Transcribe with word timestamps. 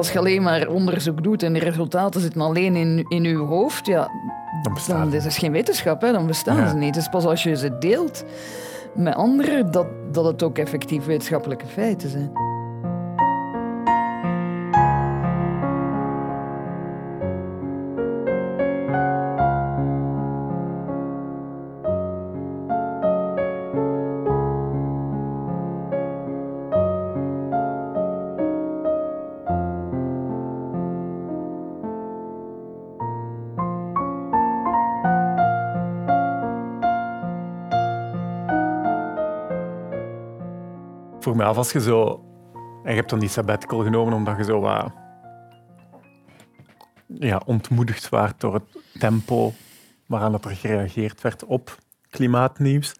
als 0.00 0.12
je 0.12 0.18
alleen 0.18 0.42
maar 0.42 0.68
onderzoek 0.68 1.22
doet 1.22 1.42
en 1.42 1.52
de 1.52 1.58
resultaten 1.58 2.20
zitten 2.20 2.40
alleen 2.40 2.76
in, 2.76 3.04
in 3.08 3.22
je 3.22 3.36
hoofd, 3.36 3.86
ja, 3.86 4.08
Dan 4.88 5.12
is 5.14 5.24
het 5.24 5.34
geen 5.36 5.52
wetenschap, 5.52 6.00
hè, 6.00 6.12
dan 6.12 6.26
bestaan 6.26 6.56
Ja. 6.56 6.68
ze 6.68 6.76
niet. 6.76 6.94
Het 6.94 7.04
is 7.04 7.08
pas 7.08 7.24
als 7.24 7.42
je 7.42 7.56
ze 7.56 7.78
deelt 7.78 8.24
met 8.94 9.14
anderen 9.14 9.70
dat, 9.70 9.86
dat 10.12 10.24
het 10.24 10.42
ook 10.42 10.58
effectief 10.58 11.04
wetenschappelijke 11.04 11.66
feiten 11.66 12.08
zijn. 12.10 12.30
Vroeg 41.20 41.34
me 41.34 41.44
af 41.44 41.56
als 41.56 41.72
je 41.72 41.80
zo... 41.80 42.24
En 42.84 42.90
je 42.90 42.96
hebt 42.96 43.10
dan 43.10 43.18
die 43.18 43.28
sabbatical 43.28 43.82
genomen 43.82 44.12
omdat 44.12 44.36
je 44.36 44.44
zo 44.44 44.60
wat... 44.60 44.92
Ja, 47.06 47.42
ontmoedigd 47.44 48.08
waart 48.08 48.40
door 48.40 48.54
het 48.54 48.78
tempo 48.98 49.52
waaraan 50.06 50.32
dat 50.32 50.44
er 50.44 50.56
gereageerd 50.56 51.20
werd 51.20 51.44
op 51.44 51.78
klimaatnieuws. 52.10 52.94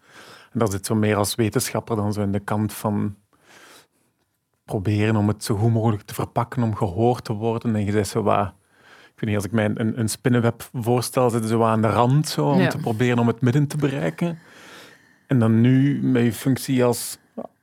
En 0.51 0.59
dat 0.59 0.71
zit 0.71 0.85
zo 0.85 0.95
meer 0.95 1.15
als 1.15 1.35
wetenschapper 1.35 1.95
dan 1.95 2.13
zo 2.13 2.21
in 2.21 2.31
de 2.31 2.39
kant 2.39 2.73
van 2.73 3.15
proberen 4.65 5.15
om 5.15 5.27
het 5.27 5.43
zo 5.43 5.55
goed 5.55 5.73
mogelijk 5.73 6.01
te 6.01 6.13
verpakken, 6.13 6.63
om 6.63 6.75
gehoord 6.75 7.23
te 7.23 7.33
worden. 7.33 7.75
En 7.75 7.85
je 7.85 7.91
zegt 7.91 8.09
zo 8.09 8.23
wat... 8.23 8.53
Ik 9.13 9.19
weet 9.19 9.25
niet, 9.29 9.35
als 9.35 9.45
ik 9.45 9.51
mij 9.51 9.71
een, 9.73 9.99
een 9.99 10.09
spinnenweb 10.09 10.69
voorstel, 10.73 11.29
zitten 11.29 11.49
ze 11.49 11.55
zo 11.55 11.63
aan 11.63 11.81
de 11.81 11.89
rand 11.89 12.27
zo, 12.27 12.45
om 12.45 12.59
Ja. 12.59 12.69
te 12.69 12.77
proberen 12.77 13.19
om 13.19 13.27
het 13.27 13.41
midden 13.41 13.67
te 13.67 13.77
bereiken. 13.77 14.39
En 15.27 15.39
dan 15.39 15.61
nu, 15.61 16.03
met 16.03 16.23
je 16.23 16.33
functie 16.33 16.83
als 16.85 17.17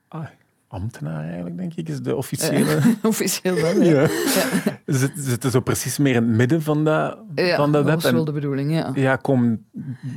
ah, 0.08 0.24
ambtenaar 0.68 1.24
eigenlijk, 1.24 1.56
denk 1.56 1.74
ik, 1.74 1.88
is 1.88 2.00
de 2.00 2.16
officiële... 2.16 2.80
Officieel 3.02 3.54
wel, 3.54 3.82
ja. 3.82 4.00
Ja. 4.10 4.78
Zit, 4.86 5.12
zitten 5.14 5.50
zo 5.50 5.60
precies 5.60 5.98
meer 5.98 6.14
in 6.14 6.22
het 6.22 6.36
midden 6.36 6.62
van 6.62 6.84
dat, 6.84 7.18
Ja, 7.34 7.56
van 7.56 7.72
dat 7.72 7.84
dat 7.84 7.84
web. 7.84 7.94
was 7.94 8.10
wel 8.10 8.20
En 8.20 8.24
de 8.26 8.32
bedoeling, 8.32 8.72
ja. 8.72 8.90
ja, 8.94 9.16
komen 9.16 9.66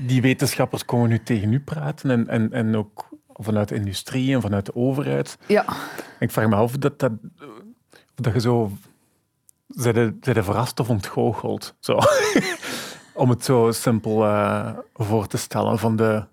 die 0.05 0.21
wetenschappers 0.21 0.85
komen 0.85 1.09
nu 1.09 1.23
tegen 1.23 1.53
u 1.53 1.59
praten 1.59 2.09
en, 2.09 2.27
en, 2.27 2.51
en 2.51 2.75
ook 2.75 3.09
vanuit 3.33 3.67
de 3.67 3.75
industrie 3.75 4.33
en 4.35 4.41
vanuit 4.41 4.65
de 4.65 4.75
overheid. 4.75 5.37
Ja, 5.47 5.65
En 5.67 5.75
ik 6.19 6.31
vraag 6.31 6.47
me 6.47 6.55
af 6.55 6.77
dat, 6.77 6.99
dat, 6.99 7.11
dat 8.15 8.33
je 8.33 8.39
zo... 8.39 8.71
Zijn 9.67 10.17
verrast 10.21 10.79
of 10.79 10.89
ontgoocheld? 10.89 11.75
Zo. 11.79 11.97
Om 13.13 13.29
het 13.29 13.43
zo 13.43 13.71
simpel 13.71 14.25
eh, 14.25 14.71
voor 14.93 15.27
te 15.27 15.37
stellen. 15.37 15.79
Van 15.79 15.95
de, 15.95 16.23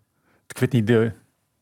ik 0.47 0.59
weet 0.59 0.73
niet, 0.73 0.87
de, 0.87 1.13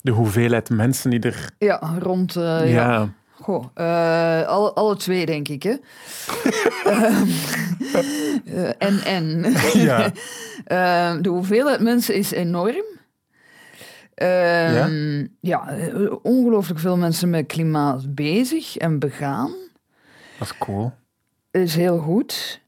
de 0.00 0.10
hoeveelheid 0.10 0.70
mensen 0.70 1.10
die 1.10 1.20
er... 1.20 1.50
ja 1.58 1.94
rond... 1.98 2.36
eh, 2.36 2.42
ja. 2.42 2.92
ja. 2.92 3.08
Goh, 3.40 3.64
eh, 3.74 4.46
alle, 4.46 4.72
alle 4.72 4.96
twee, 4.96 5.26
denk 5.26 5.48
ik, 5.48 5.62
hè. 5.62 5.74
Eh, 8.44 8.68
en, 8.78 9.04
en. 9.04 9.54
Ja. 9.72 10.12
De 11.22 11.28
hoeveelheid 11.28 11.80
mensen 11.80 12.14
is 12.14 12.30
enorm. 12.30 12.84
Ehm, 14.14 15.26
ja, 15.40 15.68
eh, 15.68 16.12
ongelooflijk 16.22 16.80
veel 16.80 16.96
mensen 16.96 17.30
met 17.30 17.46
klimaat 17.46 18.14
bezig 18.14 18.76
en 18.76 18.98
begaan. 18.98 19.54
Dat 20.38 20.48
is 20.48 20.58
cool. 20.58 20.92
is 21.50 21.74
heel 21.74 21.98
goed. 21.98 22.60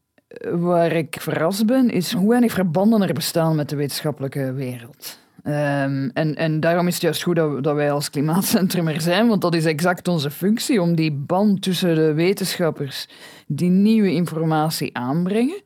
Waar 0.51 0.93
ik 0.93 1.17
verrast 1.21 1.67
ben, 1.67 1.91
is 1.91 2.13
hoe 2.13 2.29
weinig 2.29 2.53
verbanden 2.53 3.03
er 3.03 3.15
bestaan 3.15 3.57
met 3.57 3.69
de 3.69 3.77
wetenschappelijke 3.77 4.53
wereld. 4.53 5.18
Ehm, 5.43 6.09
en, 6.13 6.35
en 6.35 6.61
daarom 6.61 6.87
is 6.87 6.95
het 6.95 7.03
juist 7.03 7.23
goed 7.23 7.37
dat, 7.37 7.63
dat 7.63 7.75
wij 7.75 7.93
als 7.93 8.11
klimaatcentrum 8.11 8.89
er 8.89 9.01
zijn, 9.01 9.29
want 9.29 9.43
dat 9.43 9.55
is 9.55 9.65
exact 9.65 10.09
onze 10.09 10.31
functie, 10.31 10.83
om 10.83 10.95
die 10.95 11.13
band 11.13 11.63
tussen 11.63 11.95
de 11.95 12.13
wetenschappers 12.13 13.09
die 13.47 13.71
nieuwe 13.71 14.13
informatie 14.13 14.97
aanbrengen 14.97 15.63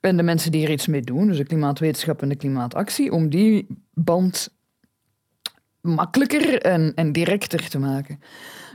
en 0.00 0.16
de 0.16 0.22
mensen 0.22 0.50
die 0.50 0.64
er 0.64 0.72
iets 0.72 0.86
mee 0.86 1.02
doen, 1.02 1.26
dus 1.26 1.36
de 1.36 1.44
klimaatwetenschap 1.44 2.22
en 2.22 2.28
de 2.28 2.36
klimaatactie, 2.36 3.12
om 3.12 3.28
die 3.28 3.66
band 3.94 4.56
makkelijker 5.80 6.62
en, 6.62 6.92
en 6.94 7.12
directer 7.12 7.68
te 7.68 7.78
maken. 7.78 8.20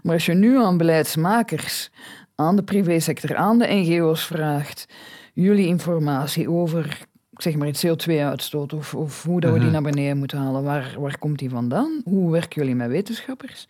Maar 0.03 0.13
als 0.13 0.25
je 0.25 0.33
nu 0.33 0.57
aan 0.57 0.77
beleidsmakers, 0.77 1.91
aan 2.35 2.55
de 2.55 2.63
privésector, 2.63 3.35
aan 3.35 3.59
de 3.59 3.67
NGO's 3.67 4.25
vraagt, 4.25 4.85
jullie 5.33 5.67
informatie 5.67 6.49
over, 6.49 7.05
zeg 7.37 7.55
maar, 7.55 7.67
het 7.67 7.85
CO2-uitstoot 7.87 8.73
of, 8.73 8.93
of 8.95 9.23
hoe 9.23 9.39
dat 9.41 9.53
we 9.53 9.59
die 9.59 9.69
naar 9.69 9.81
beneden 9.81 10.17
moeten 10.17 10.37
halen, 10.37 10.63
waar, 10.63 10.95
waar 10.99 11.17
komt 11.19 11.39
die 11.39 11.49
vandaan? 11.49 12.01
Hoe 12.03 12.31
werken 12.31 12.61
jullie 12.61 12.75
met 12.75 12.89
wetenschappers? 12.89 13.67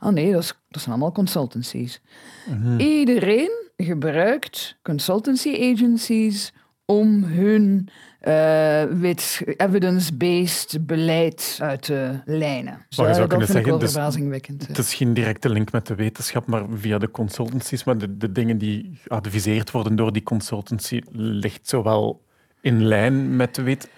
Ah 0.00 0.12
nee, 0.12 0.32
dat, 0.32 0.42
is, 0.42 0.54
dat 0.68 0.82
zijn 0.82 0.94
allemaal 0.94 1.12
consultancies. 1.12 2.00
Iedereen 2.78 3.50
gebruikt 3.76 4.76
consultancy 4.82 5.72
agencies 5.72 6.52
om 6.86 7.22
hun 7.24 7.88
eh, 8.20 8.82
wet- 8.84 9.42
evidence-based 9.56 10.86
beleid 10.86 11.58
uit 11.60 11.82
te 11.82 12.20
lijnen. 12.24 12.84
Dus, 12.88 12.98
Maar 12.98 13.06
je 13.06 13.12
eh, 13.12 13.18
zou 13.18 13.28
dat 13.28 13.38
kunnen 13.38 13.46
zeggen, 13.46 13.78
dus- 13.78 13.92
verbazingwekkend. 13.92 14.66
Het 14.66 14.78
is 14.78 14.94
geen 14.94 15.14
directe 15.14 15.48
link 15.48 15.72
met 15.72 15.86
de 15.86 15.94
wetenschap, 15.94 16.46
maar 16.46 16.64
via 16.74 16.98
de 16.98 17.10
consultancies. 17.10 17.84
Maar 17.84 17.98
de, 17.98 18.16
de 18.16 18.32
dingen 18.32 18.58
die 18.58 18.98
geadviseerd 19.02 19.70
worden 19.70 19.96
door 19.96 20.12
die 20.12 20.22
consultancy 20.22 21.00
ligt 21.12 21.68
zowel 21.68 22.22
in 22.64 22.84
lijn 22.84 23.36
met 23.36 23.54
de 23.54 23.62
wet, 23.62 23.88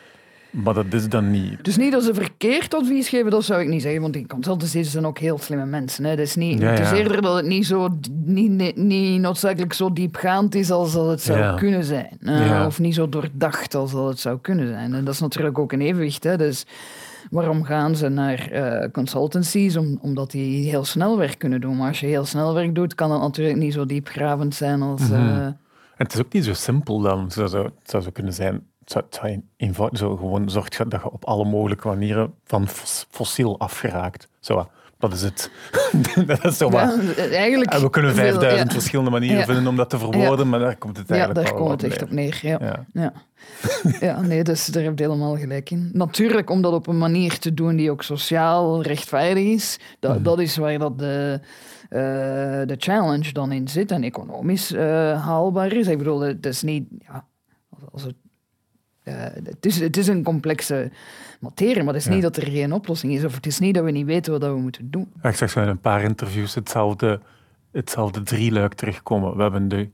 maar 0.50 0.74
dat 0.74 0.84
is 0.90 1.08
dan 1.08 1.30
niet. 1.30 1.64
Dus 1.64 1.76
niet 1.76 1.92
dat 1.92 2.02
ze 2.04 2.14
verkeerd 2.14 2.74
advies 2.74 3.08
geven, 3.08 3.30
dat 3.30 3.44
zou 3.44 3.62
ik 3.62 3.68
niet 3.68 3.82
zeggen, 3.82 4.00
want 4.00 4.12
die 4.12 4.26
consultancies 4.26 4.90
zijn 4.90 5.06
ook 5.06 5.18
heel 5.18 5.38
slimme 5.38 5.66
mensen. 5.66 6.04
Hè. 6.04 6.10
Het, 6.10 6.18
is 6.18 6.34
niet, 6.36 6.60
Ja, 6.60 6.68
het 6.70 6.78
is 6.80 6.90
eerder 6.90 7.22
dat 7.22 7.36
het 7.36 7.46
niet, 7.46 7.66
zo, 7.66 7.88
niet, 8.24 8.50
niet, 8.50 8.76
niet 8.76 9.20
noodzakelijk 9.20 9.72
zo 9.72 9.92
diepgaand 9.92 10.54
is 10.54 10.70
als 10.70 10.92
dat 10.92 11.08
het 11.08 11.20
zou 11.22 11.38
Ja. 11.38 11.54
kunnen 11.54 11.84
zijn. 11.84 12.18
Of 12.66 12.78
niet 12.78 12.94
zo 12.94 13.08
doordacht 13.08 13.74
als 13.74 13.92
dat 13.92 14.08
het 14.08 14.18
zou 14.20 14.38
kunnen 14.40 14.68
zijn. 14.68 14.94
En 14.94 15.04
dat 15.04 15.14
is 15.14 15.20
natuurlijk 15.20 15.58
ook 15.58 15.72
een 15.72 15.80
evenwicht. 15.80 16.24
Hè. 16.24 16.36
Dus 16.36 16.66
waarom 17.30 17.64
gaan 17.64 17.96
ze 17.96 18.08
naar 18.08 18.50
eh, 18.50 18.90
consultancies? 18.92 19.76
Om, 19.76 19.98
omdat 20.02 20.30
die 20.30 20.68
heel 20.68 20.84
snel 20.84 21.18
werk 21.18 21.38
kunnen 21.38 21.60
doen. 21.60 21.76
Maar 21.76 21.88
als 21.88 22.00
je 22.00 22.06
heel 22.06 22.24
snel 22.24 22.54
werk 22.54 22.74
doet, 22.74 22.94
kan 22.94 23.08
dat 23.10 23.20
natuurlijk 23.20 23.58
niet 23.58 23.72
zo 23.72 23.86
diepgravend 23.86 24.54
zijn 24.54 24.82
als... 24.82 25.00
Mhm. 25.08 25.14
eh, 25.14 25.46
En 25.96 26.04
het 26.04 26.14
is 26.14 26.20
ook 26.20 26.32
niet 26.32 26.44
zo 26.44 26.54
simpel 26.54 27.00
dan. 27.00 27.24
Het 27.24 27.32
zou, 27.32 27.48
zo- 27.48 27.64
het 27.64 27.90
zou 27.90 28.02
zo 28.02 28.10
kunnen 28.10 28.32
zijn. 28.32 28.54
Het 28.54 28.90
zou, 28.92 29.04
het 29.04 29.74
zou 29.76 29.96
zo 29.96 30.16
gewoon 30.16 30.50
zorgt 30.50 30.78
dat 30.90 31.00
je 31.02 31.10
op 31.10 31.24
alle 31.24 31.44
mogelijke 31.44 31.88
manieren 31.88 32.34
van 32.44 32.68
fos- 32.68 33.06
fossiel 33.10 33.58
afgeraakt. 33.58 34.28
Zo, 34.40 34.68
dat 34.98 35.12
is 35.12 35.22
het. 35.22 35.50
dat 36.26 36.44
is 36.44 36.56
zo 36.56 36.70
ja, 36.70 36.94
eigenlijk 37.16 37.72
En 37.72 37.80
we 37.80 37.90
kunnen 37.90 38.14
veel- 38.14 38.24
5000 38.24 38.68
ja. 38.68 38.74
verschillende 38.78 39.10
manieren 39.10 39.38
Ja. 39.38 39.44
vinden 39.44 39.66
om 39.66 39.76
dat 39.76 39.90
te 39.90 39.98
verwoorden, 39.98 40.48
maar 40.48 40.58
daar 40.60 40.76
komt 40.76 40.96
het 40.96 41.08
Ja, 41.08 41.14
eigenlijk 41.14 41.46
daar 41.46 41.56
wel 41.58 41.66
komt 41.66 41.82
het 41.82 41.90
echt 41.92 42.02
op 42.02 42.10
neer. 42.10 42.38
Ja. 42.42 42.58
Ja. 42.60 42.84
Ja. 42.92 43.12
ja, 44.06 44.20
nee, 44.20 44.42
dus 44.44 44.66
daar 44.66 44.82
heb 44.82 44.98
je 44.98 45.04
helemaal 45.04 45.36
gelijk 45.36 45.70
in. 45.70 45.90
Natuurlijk 45.92 46.50
om 46.50 46.62
dat 46.62 46.72
op 46.72 46.86
een 46.86 46.98
manier 46.98 47.38
te 47.38 47.54
doen 47.54 47.76
die 47.76 47.90
ook 47.90 48.02
sociaal 48.02 48.82
rechtvaardig 48.82 49.44
is. 49.44 49.78
Dat, 50.00 50.14
Mhm. 50.14 50.22
dat 50.22 50.38
is 50.38 50.56
waar 50.56 50.78
dat 50.78 50.98
de, 50.98 51.40
eh, 51.42 51.48
de 51.88 52.74
challenge 52.78 53.32
dan 53.32 53.52
in 53.52 53.68
zit 53.68 53.90
en 53.90 54.02
economisch 54.02 54.72
eh, 54.72 54.82
haalbaar 55.24 55.72
is. 55.72 55.86
Ik 55.86 55.98
bedoel, 55.98 56.20
het 56.20 56.46
is 56.46 56.62
niet... 56.62 56.84
Ja, 56.98 57.24
als 57.92 58.02
het, 58.02 58.14
eh, 59.02 59.14
het, 59.44 59.66
is, 59.66 59.80
het 59.80 59.96
is 59.96 60.06
een 60.06 60.22
complexe 60.22 60.90
materie, 61.40 61.82
maar 61.82 61.94
het 61.94 62.02
is 62.02 62.08
Ja. 62.08 62.12
niet 62.14 62.22
dat 62.22 62.36
er 62.36 62.46
geen 62.50 62.72
oplossing 62.72 63.12
is. 63.12 63.24
Of 63.24 63.34
het 63.34 63.46
is 63.46 63.58
niet 63.58 63.74
dat 63.74 63.84
we 63.84 63.90
niet 63.90 64.06
weten 64.06 64.32
wat 64.32 64.42
we 64.42 64.56
moeten 64.60 64.90
doen. 64.90 65.12
Ja, 65.22 65.28
Ik 65.28 65.36
zag 65.36 65.50
zo 65.50 65.60
in 65.62 65.68
een 65.68 65.80
paar 65.80 66.02
interviews 66.02 66.54
hetzelfde, 66.54 67.20
hetzelfde 67.72 68.22
drieluik 68.22 68.74
terugkomen. 68.74 69.36
We 69.36 69.42
hebben, 69.42 69.68
de, 69.68 69.76
we 69.76 69.90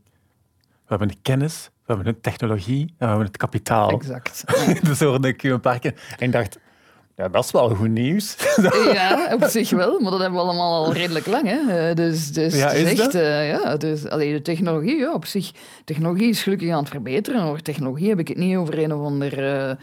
hebben 0.86 1.08
de 1.08 1.16
kennis, 1.22 1.70
we 1.86 1.94
hebben 1.94 2.14
de 2.14 2.20
technologie 2.20 2.80
en 2.80 2.94
we 2.98 3.06
hebben 3.06 3.26
het 3.26 3.36
kapitaal. 3.36 3.90
Exact. 3.90 4.44
dus 4.86 5.00
hoorde 5.00 5.28
ik 5.28 5.42
u 5.42 5.52
een 5.52 5.60
paar 5.60 5.78
keer. 5.78 5.94
En 6.18 6.26
ik 6.26 6.32
dacht, 6.32 6.58
ja, 7.16 7.28
dat 7.28 7.44
is 7.44 7.50
wel 7.50 7.68
goed 7.74 7.88
nieuws. 7.88 8.36
Ja, 8.92 9.28
op 9.34 9.44
zich 9.44 9.70
wel, 9.70 10.00
maar 10.00 10.10
dat 10.10 10.20
hebben 10.20 10.38
we 10.38 10.44
allemaal 10.46 10.84
al 10.84 10.92
redelijk 10.92 11.26
lang. 11.26 11.44
Hè? 11.48 11.88
Eh, 11.88 11.94
Dus, 11.96 12.32
dus 12.32 12.56
Ja, 12.56 12.68
het 12.68 12.76
is 12.88 13.00
echt, 13.00 13.14
eh, 13.14 13.48
ja, 13.48 13.76
dus, 13.76 14.08
allee, 14.08 14.32
de 14.32 14.42
technologie, 14.42 14.96
ja, 14.96 15.12
op 15.12 15.24
zich. 15.24 15.50
Technologie 15.84 16.28
is 16.28 16.42
gelukkig 16.42 16.70
aan 16.70 16.78
het 16.78 16.88
verbeteren. 16.88 17.42
Over 17.42 17.62
technologie 17.62 18.08
heb 18.08 18.18
ik 18.18 18.28
het 18.28 18.36
niet 18.36 18.56
over 18.56 18.78
een 18.78 18.94
of 18.94 19.04
ander. 19.04 19.38
eh, 19.54 19.74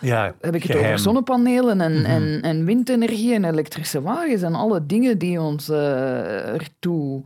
ja, 0.00 0.34
heb 0.40 0.54
ik 0.54 0.62
het 0.62 0.70
geheim. 0.72 0.86
over 0.86 0.98
zonnepanelen 0.98 1.80
en, 1.80 1.92
Mhm. 2.00 2.04
en, 2.04 2.38
en 2.42 2.64
windenergie 2.64 3.34
en 3.34 3.44
elektrische 3.44 4.02
wagens 4.02 4.42
en 4.42 4.54
alle 4.54 4.86
dingen 4.86 5.18
die 5.18 5.40
ons 5.40 5.68
ertoe 5.70 7.22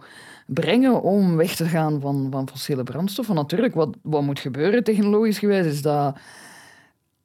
brengen 0.47 1.03
om 1.03 1.37
weg 1.37 1.55
te 1.57 1.65
gaan 1.65 2.01
van, 2.01 2.29
van 2.31 2.49
fossiele 2.49 2.83
brandstoffen. 2.83 3.35
Natuurlijk, 3.35 3.75
wat, 3.75 3.89
wat 4.03 4.23
moet 4.23 4.39
gebeuren 4.41 4.85
technologisch 4.85 5.39
gewijs, 5.39 5.67
is 5.67 5.83
dat 5.83 6.17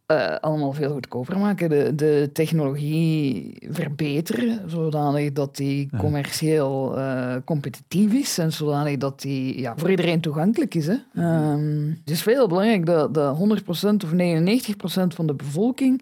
eh, 0.06 0.36
allemaal 0.36 0.74
veel 0.74 0.92
goedkoper 0.92 1.38
maken. 1.38 1.70
De, 1.70 1.96
de 1.96 2.30
technologie 2.34 3.54
verbeteren, 3.70 4.70
zodanig 4.70 5.32
dat 5.32 5.56
die 5.56 5.90
commercieel 5.98 6.98
eh, 6.98 7.36
competitief 7.46 8.14
is 8.14 8.38
en 8.38 8.52
zodanig 8.52 8.98
dat 8.98 9.22
die 9.22 9.60
ja, 9.60 9.74
voor 9.78 9.90
iedereen 9.90 10.22
toegankelijk 10.22 10.76
is. 10.76 10.88
Hè. 10.88 10.98
Ehm, 11.14 11.90
het 11.90 12.10
is 12.10 12.22
veel 12.22 12.48
belangrijk 12.48 12.86
dat, 12.86 13.14
dat 13.14 13.38
100% 13.38 14.04
of 14.04 14.12
99% 14.12 15.16
van 15.16 15.28
de 15.28 15.34
bevolking 15.34 16.02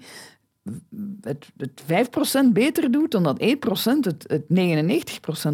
het, 1.21 1.47
het 1.57 1.83
5% 2.49 2.53
beter 2.53 2.91
doet 2.91 3.11
dan 3.11 3.23
dat 3.23 3.41
1% 3.41 3.45
het, 3.99 4.25
het 4.27 4.43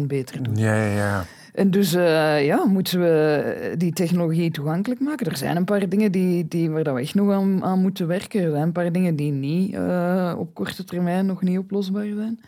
beter 0.06 0.42
doet. 0.42 0.58
Ja, 0.58 0.74
ja, 0.74 0.94
ja. 0.94 1.24
En 1.54 1.70
dus 1.70 1.94
eh, 1.94 2.44
ja, 2.44 2.64
moeten 2.64 3.00
we 3.00 3.74
die 3.78 3.92
technologie 3.92 4.50
toegankelijk 4.50 5.00
maken. 5.00 5.26
Er 5.26 5.36
zijn 5.36 5.56
een 5.56 5.64
paar 5.64 5.88
dingen 5.88 6.12
die, 6.12 6.48
die, 6.48 6.70
waar 6.70 6.84
dat 6.84 6.94
we 6.94 7.00
echt 7.00 7.14
nog 7.14 7.32
aan, 7.32 7.64
aan 7.64 7.80
moeten 7.80 8.06
werken. 8.06 8.42
Er 8.42 8.50
zijn 8.50 8.62
een 8.62 8.72
paar 8.72 8.92
dingen 8.92 9.16
die 9.16 9.32
niet, 9.32 9.74
eh, 9.74 10.34
op 10.38 10.54
korte 10.54 10.84
termijn 10.84 11.26
nog 11.26 11.42
niet 11.42 11.58
oplosbaar 11.58 12.06
zijn. 12.14 12.40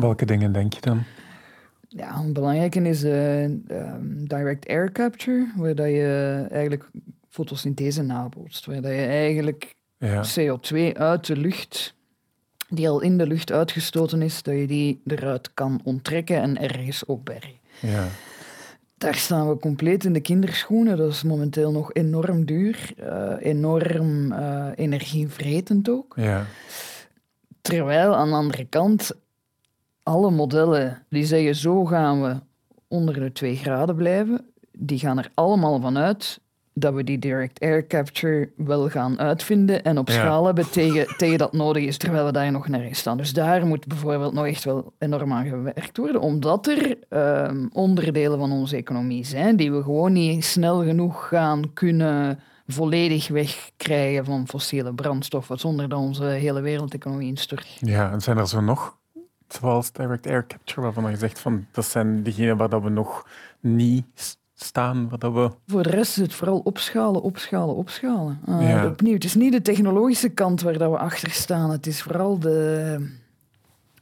Welke 0.00 0.24
dingen 0.26 0.52
denk 0.52 0.72
je 0.72 0.80
dan? 0.80 1.02
Ja, 1.88 2.16
een 2.16 2.32
belangrijke 2.32 2.82
is 2.82 3.04
eh, 3.04 3.44
ehm, 3.44 4.24
direct 4.24 4.68
air 4.68 4.92
capture, 4.92 5.52
waar 5.56 5.74
dat 5.74 5.86
je 5.86 6.46
eigenlijk 6.50 6.90
fotosynthese 7.28 8.02
nabootst. 8.02 8.66
Waar 8.66 8.80
dat 8.80 8.92
je 8.92 9.06
eigenlijk 9.06 9.74
Ja. 9.98 10.24
CO2 10.34 10.92
uit 10.94 11.26
de 11.26 11.36
lucht, 11.36 11.94
die 12.68 12.88
al 12.88 13.00
in 13.00 13.18
de 13.18 13.26
lucht 13.26 13.52
uitgestoten 13.52 14.22
is, 14.22 14.42
dat 14.42 14.54
je 14.54 14.66
die 14.66 15.00
eruit 15.06 15.54
kan 15.54 15.80
onttrekken 15.84 16.40
en 16.40 16.60
ergens 16.60 17.04
opbergen. 17.04 17.54
Ja. 17.80 18.08
Daar 18.98 19.14
staan 19.14 19.48
we 19.48 19.58
compleet 19.58 20.04
in 20.04 20.12
de 20.12 20.20
kinderschoenen. 20.20 20.96
Dat 20.96 21.12
is 21.12 21.22
momenteel 21.22 21.72
nog 21.72 21.92
enorm 21.92 22.44
duur, 22.44 22.92
eh, 22.96 23.34
enorm 23.38 24.32
eh, 24.32 24.68
energievretend 24.74 25.88
ook. 25.88 26.14
Ja. 26.16 26.46
Terwijl 27.60 28.16
aan 28.16 28.28
de 28.28 28.34
andere 28.34 28.64
kant 28.64 29.12
alle 30.02 30.30
modellen 30.30 31.02
die 31.08 31.26
zeggen 31.26 31.54
zo 31.54 31.84
gaan 31.84 32.22
we 32.22 32.36
onder 32.88 33.14
de 33.14 33.32
2 33.32 33.56
graden 33.56 33.96
blijven, 33.96 34.46
die 34.72 34.98
gaan 34.98 35.18
er 35.18 35.30
allemaal 35.34 35.80
van 35.80 35.98
uit 35.98 36.40
dat 36.78 36.94
we 36.94 37.04
die 37.04 37.18
direct 37.18 37.60
air 37.60 37.86
capture 37.86 38.50
wel 38.56 38.88
gaan 38.88 39.18
uitvinden 39.18 39.84
en 39.84 39.98
op 39.98 40.08
Ja. 40.08 40.14
schaal 40.14 40.46
hebben 40.46 40.70
tegen, 40.70 41.06
tegen 41.16 41.38
dat 41.38 41.52
nodig 41.52 41.84
is, 41.84 41.96
terwijl 41.96 42.24
we 42.24 42.32
daar 42.32 42.52
nog 42.52 42.68
nergens 42.68 42.98
staan. 42.98 43.16
Dus 43.16 43.32
daar 43.32 43.66
moet 43.66 43.86
bijvoorbeeld 43.86 44.32
nog 44.32 44.46
echt 44.46 44.64
wel 44.64 44.92
enorm 44.98 45.32
aan 45.32 45.46
gewerkt 45.46 45.96
worden, 45.96 46.20
omdat 46.20 46.66
er 46.66 46.96
ehm, 47.08 47.66
onderdelen 47.72 48.38
van 48.38 48.52
onze 48.52 48.76
economie 48.76 49.24
zijn 49.24 49.56
die 49.56 49.72
we 49.72 49.82
gewoon 49.82 50.12
niet 50.12 50.44
snel 50.44 50.84
genoeg 50.84 51.28
gaan 51.28 51.72
kunnen 51.72 52.38
volledig 52.66 53.28
wegkrijgen 53.28 54.24
van 54.24 54.46
fossiele 54.48 54.94
brandstoffen, 54.94 55.58
zonder 55.58 55.88
dat 55.88 55.98
onze 55.98 56.24
hele 56.24 56.60
wereldeconomie 56.60 57.28
instort. 57.28 57.66
ja, 57.80 58.10
en 58.12 58.20
zijn 58.20 58.38
er 58.38 58.48
zo 58.48 58.60
nog, 58.60 58.96
zoals 59.48 59.92
direct 59.92 60.26
air 60.26 60.46
capture, 60.46 60.80
waarvan 60.80 61.10
je 61.10 61.16
zegt 61.16 61.38
van 61.38 61.66
dat 61.72 61.84
zijn 61.84 62.22
diegenen 62.22 62.56
waar 62.56 62.68
dat 62.68 62.82
we 62.82 62.88
nog 62.88 63.26
niet 63.60 64.38
staan, 64.64 65.08
waar 65.08 65.18
dat 65.18 65.32
we... 65.32 65.50
Voor 65.66 65.82
de 65.82 65.90
rest 65.90 66.16
is 66.16 66.22
het 66.22 66.34
vooral 66.34 66.58
opschalen, 66.58 67.22
opschalen, 67.22 67.74
opschalen. 67.74 68.40
Uh, 68.48 68.68
Ja. 68.68 68.86
Opnieuw, 68.86 69.14
het 69.14 69.24
is 69.24 69.34
niet 69.34 69.52
de 69.52 69.62
technologische 69.62 70.28
kant 70.28 70.60
waar 70.60 70.78
dat 70.78 70.90
we 70.90 70.98
achter 70.98 71.30
staan. 71.30 71.70
Het 71.70 71.86
is 71.86 72.02
vooral 72.02 72.38
de, 72.38 73.10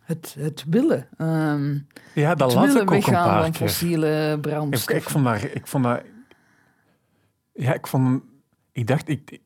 het, 0.01 0.37
het 0.39 0.65
willen. 0.69 1.09
Ehm, 1.17 1.79
Ja, 2.15 2.35
dat 2.35 2.55
willen 2.55 2.83
ik 2.83 2.91
ook 2.91 3.06
een 3.06 3.12
paar 3.12 3.43
van 3.43 3.51
keer. 3.53 3.69
fossiele 3.69 4.33
Ik, 4.35 4.41
brandstoffen. 4.41 4.97
ik 4.97 5.03
vond 5.11 5.25
dat... 5.25 5.43
Ik 5.43 5.67
vond 5.67 5.85
dat... 5.85 6.03
Ja, 7.53 7.75
ik 7.75 7.87
vond... 7.87 8.23
Ik 8.73 8.87
dacht... 8.87 9.09
Ik, 9.09 9.41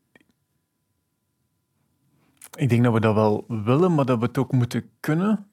ik 2.57 2.69
denk 2.69 2.85
dat 2.85 2.93
we 2.93 3.01
dat 3.01 3.15
wel 3.15 3.45
willen, 3.49 3.95
maar 3.95 4.05
dat 4.05 4.19
we 4.19 4.25
het 4.25 4.39
ook 4.39 4.53
moeten 4.53 4.91
kunnen. 5.01 5.47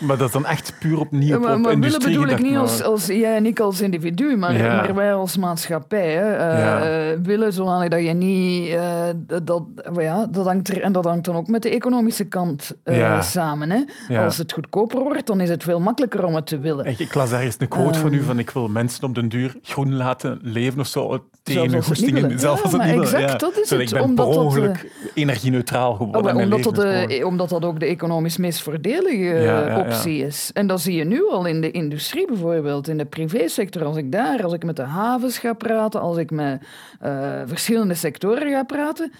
Maar 0.00 0.16
dat 0.18 0.32
dan 0.32 0.46
echt 0.46 0.74
puur 0.80 0.98
opnieuw 1.00 1.28
Ja, 1.28 1.36
op, 1.36 1.42
maar, 1.42 1.54
op 1.54 1.58
maar 1.60 1.70
willen 1.70 1.84
industrie 1.84 2.18
bedoel 2.18 2.32
ik 2.32 2.42
niet 2.42 2.52
maar- 2.52 2.60
als, 2.60 2.82
als 2.82 3.06
jij 3.06 3.36
en 3.36 3.46
ik 3.46 3.60
als 3.60 3.80
individu, 3.80 4.36
maar, 4.36 4.56
Ja. 4.56 4.76
maar 4.76 4.94
wij 4.94 5.14
als 5.14 5.36
maatschappij. 5.36 6.12
Hè, 6.12 6.32
eh, 6.32 6.58
Ja. 6.58 6.82
eh, 7.10 7.18
willen 7.22 7.52
zodanig 7.52 7.88
dat 7.88 8.02
je 8.02 8.12
niet... 8.12 8.68
eh, 8.68 9.04
dat, 9.42 9.62
maar 9.92 10.02
ja, 10.02 10.26
dat 10.30 10.46
hangt 10.46 10.68
er, 10.68 10.80
en 10.82 10.92
dat 10.92 11.04
hangt 11.04 11.24
dan 11.24 11.36
ook 11.36 11.46
met 11.48 11.62
de 11.62 11.70
economische 11.70 12.24
kant 12.24 12.72
Ja. 12.84 13.20
samen. 13.22 13.70
Hè. 13.70 13.80
Ja. 14.08 14.24
Als 14.24 14.38
het 14.38 14.52
goedkoper 14.52 15.00
wordt, 15.00 15.26
dan 15.26 15.40
is 15.40 15.48
het 15.48 15.62
veel 15.62 15.80
makkelijker 15.80 16.24
om 16.24 16.34
het 16.34 16.46
te 16.46 16.58
willen. 16.58 16.86
Ik, 16.86 16.98
ik 16.98 17.14
las 17.14 17.32
ergens 17.32 17.56
een 17.58 17.68
quote 17.68 17.98
van 17.98 18.12
u 18.12 18.16
Ehm. 18.16 18.26
van 18.26 18.38
ik 18.38 18.50
wil 18.50 18.68
mensen 18.68 19.04
op 19.04 19.14
den 19.14 19.28
duur 19.28 19.54
groen 19.62 19.94
laten 19.94 20.38
leven 20.42 20.80
of 20.80 20.86
zo. 20.86 21.24
Tegen 21.42 21.82
goestingen. 21.82 22.38
Ja, 22.38 22.48
als 22.48 22.62
het 22.62 22.72
maar 22.72 22.80
niet 22.86 22.94
willen, 22.94 23.02
exact, 23.12 23.30
ja. 23.30 23.36
dat 23.36 23.58
is 23.58 23.68
Zo, 23.68 23.74
het, 23.78 23.84
Ik 23.88 23.92
ben 23.94 24.02
omdat 24.02 24.30
per 24.30 24.38
ongeluk 24.38 24.92
energie-neutraal 25.14 25.92
geworden. 25.94 26.30
Oh, 26.30 26.36
maar 26.36 26.48
dat 26.62 26.74
de, 26.74 27.22
omdat 27.26 27.48
dat 27.48 27.64
ook 27.64 27.80
de 27.80 27.86
economisch 27.86 28.36
meest 28.36 28.60
voordelige 28.62 29.40
Ja, 29.40 29.78
optie 29.78 30.26
is. 30.26 30.50
En 30.54 30.66
dat 30.66 30.80
zie 30.80 30.94
je 30.94 31.04
nu 31.04 31.28
al 31.28 31.46
in 31.46 31.60
de 31.60 31.70
industrie 31.70 32.26
bijvoorbeeld, 32.26 32.88
in 32.88 32.98
de 32.98 33.04
privésector. 33.04 33.84
Als 33.84 33.96
ik 33.96 34.12
daar, 34.12 34.44
als 34.44 34.52
ik 34.52 34.64
met 34.64 34.76
de 34.76 34.82
havens 34.82 35.38
ga 35.38 35.52
praten, 35.52 36.00
als 36.00 36.16
ik 36.16 36.30
met 36.30 36.62
eh, 37.00 37.42
verschillende 37.46 37.94
sectoren 37.94 38.50
ga 38.50 38.62
praten, 38.62 39.12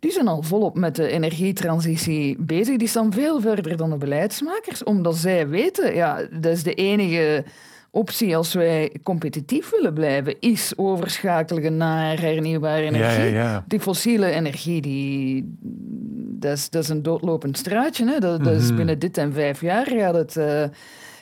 die 0.00 0.10
zijn 0.10 0.28
al 0.28 0.42
volop 0.42 0.76
met 0.76 0.96
de 0.96 1.08
energietransitie 1.08 2.36
bezig. 2.38 2.76
Die 2.76 2.88
staan 2.88 3.12
veel 3.12 3.40
verder 3.40 3.76
dan 3.76 3.90
de 3.90 3.96
beleidsmakers, 3.96 4.84
omdat 4.84 5.16
zij 5.16 5.48
weten, 5.48 5.94
ja, 5.94 6.20
dat 6.30 6.52
is 6.52 6.62
de 6.62 6.74
enige 6.74 7.44
optie 7.90 8.36
als 8.36 8.54
wij 8.54 8.92
competitief 9.02 9.70
willen 9.70 9.94
blijven, 9.94 10.40
is 10.40 10.72
overschakelen 10.76 11.76
naar 11.76 12.20
hernieuwbare 12.20 12.82
energie. 12.82 13.24
Ja, 13.24 13.42
ja, 13.42 13.42
ja. 13.50 13.64
Die 13.66 13.80
fossiele 13.80 14.30
energie, 14.30 14.80
die, 14.80 15.56
dat, 16.40 16.56
is, 16.56 16.70
dat 16.70 16.82
is 16.82 16.88
een 16.88 17.02
doodlopend 17.02 17.58
straatje. 17.58 18.06
Hè? 18.06 18.18
Dat, 18.18 18.44
dat 18.44 18.54
is 18.54 18.66
Mhm. 18.66 18.76
binnen 18.76 18.98
dit 18.98 19.18
en 19.18 19.32
vijf 19.32 19.60
jaar 19.60 19.86
gaat 19.86 20.14
het, 20.14 20.36
eh, 20.36 20.64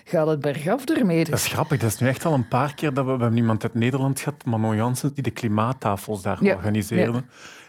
gaat 0.04 0.26
het 0.26 0.40
bergaf 0.40 0.84
ermee. 0.84 1.24
Dat 1.24 1.34
is 1.38 1.46
grappig. 1.46 1.78
Dat 1.80 1.90
is 1.92 1.98
nu 1.98 2.08
echt 2.08 2.24
al 2.24 2.34
een 2.34 2.48
paar 2.48 2.74
keer 2.74 2.94
dat 2.94 3.04
we, 3.04 3.12
we 3.16 3.20
hebben 3.20 3.38
iemand 3.38 3.62
uit 3.62 3.74
Nederland 3.74 4.20
gehad, 4.20 4.44
Manon 4.44 4.76
Jansen, 4.76 5.14
die 5.14 5.22
de 5.22 5.30
klimaattafels 5.30 6.22
daar 6.22 6.44
Ja, 6.44 6.54
organiseerde. 6.54 7.22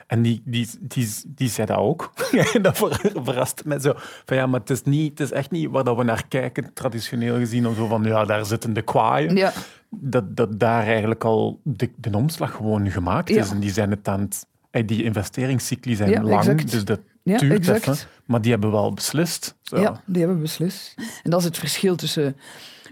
En 0.08 0.22
die, 0.22 0.42
die, 0.46 0.68
die, 0.80 1.10
die 1.28 1.50
zei 1.50 1.68
dat 1.68 1.78
ook. 1.78 2.14
En 2.54 2.62
dat 2.62 2.78
ver- 2.78 3.12
verraste 3.24 3.64
mij 3.66 3.80
zo. 3.80 3.94
Van 4.26 4.38
ja, 4.38 4.46
maar 4.48 4.60
het 4.60 4.70
is, 4.70 4.84
niet, 4.84 5.10
het 5.20 5.20
is 5.20 5.32
echt 5.32 5.52
niet 5.52 5.70
waar 5.70 5.84
dat 5.84 5.98
we 5.98 6.04
naar 6.04 6.28
kijken, 6.28 6.74
traditioneel 6.74 7.38
gezien, 7.38 7.68
om 7.68 7.76
zo 7.76 7.88
van, 7.88 8.04
ja, 8.04 8.26
daar 8.26 8.46
zitten 8.46 8.74
de 8.74 8.82
kwaaien. 8.82 9.36
Ja, 9.36 9.52
Dat, 9.90 10.36
dat 10.36 10.60
daar 10.60 10.84
eigenlijk 10.84 11.24
al 11.24 11.60
de, 11.64 11.90
de 11.96 12.18
omslag 12.18 12.52
gewoon 12.52 12.92
gemaakt 12.92 13.30
is. 13.30 13.36
Ja. 13.48 13.54
En 13.54 13.60
die 13.60 13.72
zijn 13.72 13.90
het 13.92 14.08
aan 14.08 14.20
het... 14.22 14.46
eh, 14.72 14.88
Die 14.88 15.04
investeringscycli 15.04 15.96
zijn 15.96 16.10
Ja, 16.10 16.22
lang, 16.22 16.38
exact. 16.40 16.72
dus 16.72 16.86
dat 16.86 17.00
ja 17.24 17.38
duurt 17.38 17.54
exact. 17.70 17.88
even. 17.88 18.08
Maar 18.26 18.42
die 18.42 18.52
hebben 18.52 18.72
wel 18.72 18.94
beslist. 18.94 19.56
Zo. 19.62 19.80
Ja, 19.80 20.02
die 20.06 20.22
hebben 20.22 20.42
beslist. 20.42 20.94
En 21.24 21.30
dat 21.32 21.40
is 21.40 21.46
het 21.46 21.58
verschil 21.58 21.96
tussen 21.96 22.36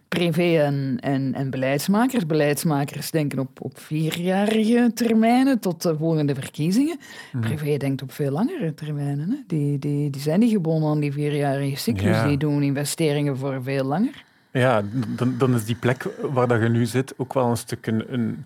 privé 0.07 0.63
en, 0.63 0.97
en, 0.99 1.33
en 1.33 1.49
beleidsmakers. 1.49 2.25
Beleidsmakers 2.25 3.11
denken 3.11 3.39
op, 3.39 3.61
op 3.61 3.79
vierjarige 3.79 4.91
termijnen 4.93 5.59
tot 5.59 5.81
de 5.81 5.97
volgende 5.97 6.35
verkiezingen. 6.35 6.99
Mhm. 7.31 7.43
Privé 7.43 7.77
denkt 7.77 8.01
op 8.01 8.11
veel 8.11 8.31
langere 8.31 8.73
termijnen. 8.73 9.29
Hè. 9.29 9.35
Die, 9.47 9.79
die, 9.79 10.09
die 10.09 10.21
zijn 10.21 10.39
niet 10.39 10.51
gebonden 10.51 10.89
aan 10.89 10.99
die 10.99 11.11
vierjarige 11.11 11.75
cyclus. 11.75 12.15
Ja. 12.15 12.27
Die 12.27 12.37
doen 12.37 12.63
investeringen 12.63 13.37
voor 13.37 13.63
veel 13.63 13.83
langer. 13.83 14.23
Ja, 14.51 14.83
dan, 15.15 15.35
dan 15.37 15.55
is 15.55 15.65
die 15.65 15.75
plek 15.75 16.07
waar 16.21 16.47
dat 16.47 16.61
je 16.61 16.69
nu 16.69 16.85
zit 16.85 17.13
ook 17.17 17.33
wel 17.33 17.49
een 17.49 17.57
stuk 17.57 17.87
een, 17.87 18.13
een 18.13 18.45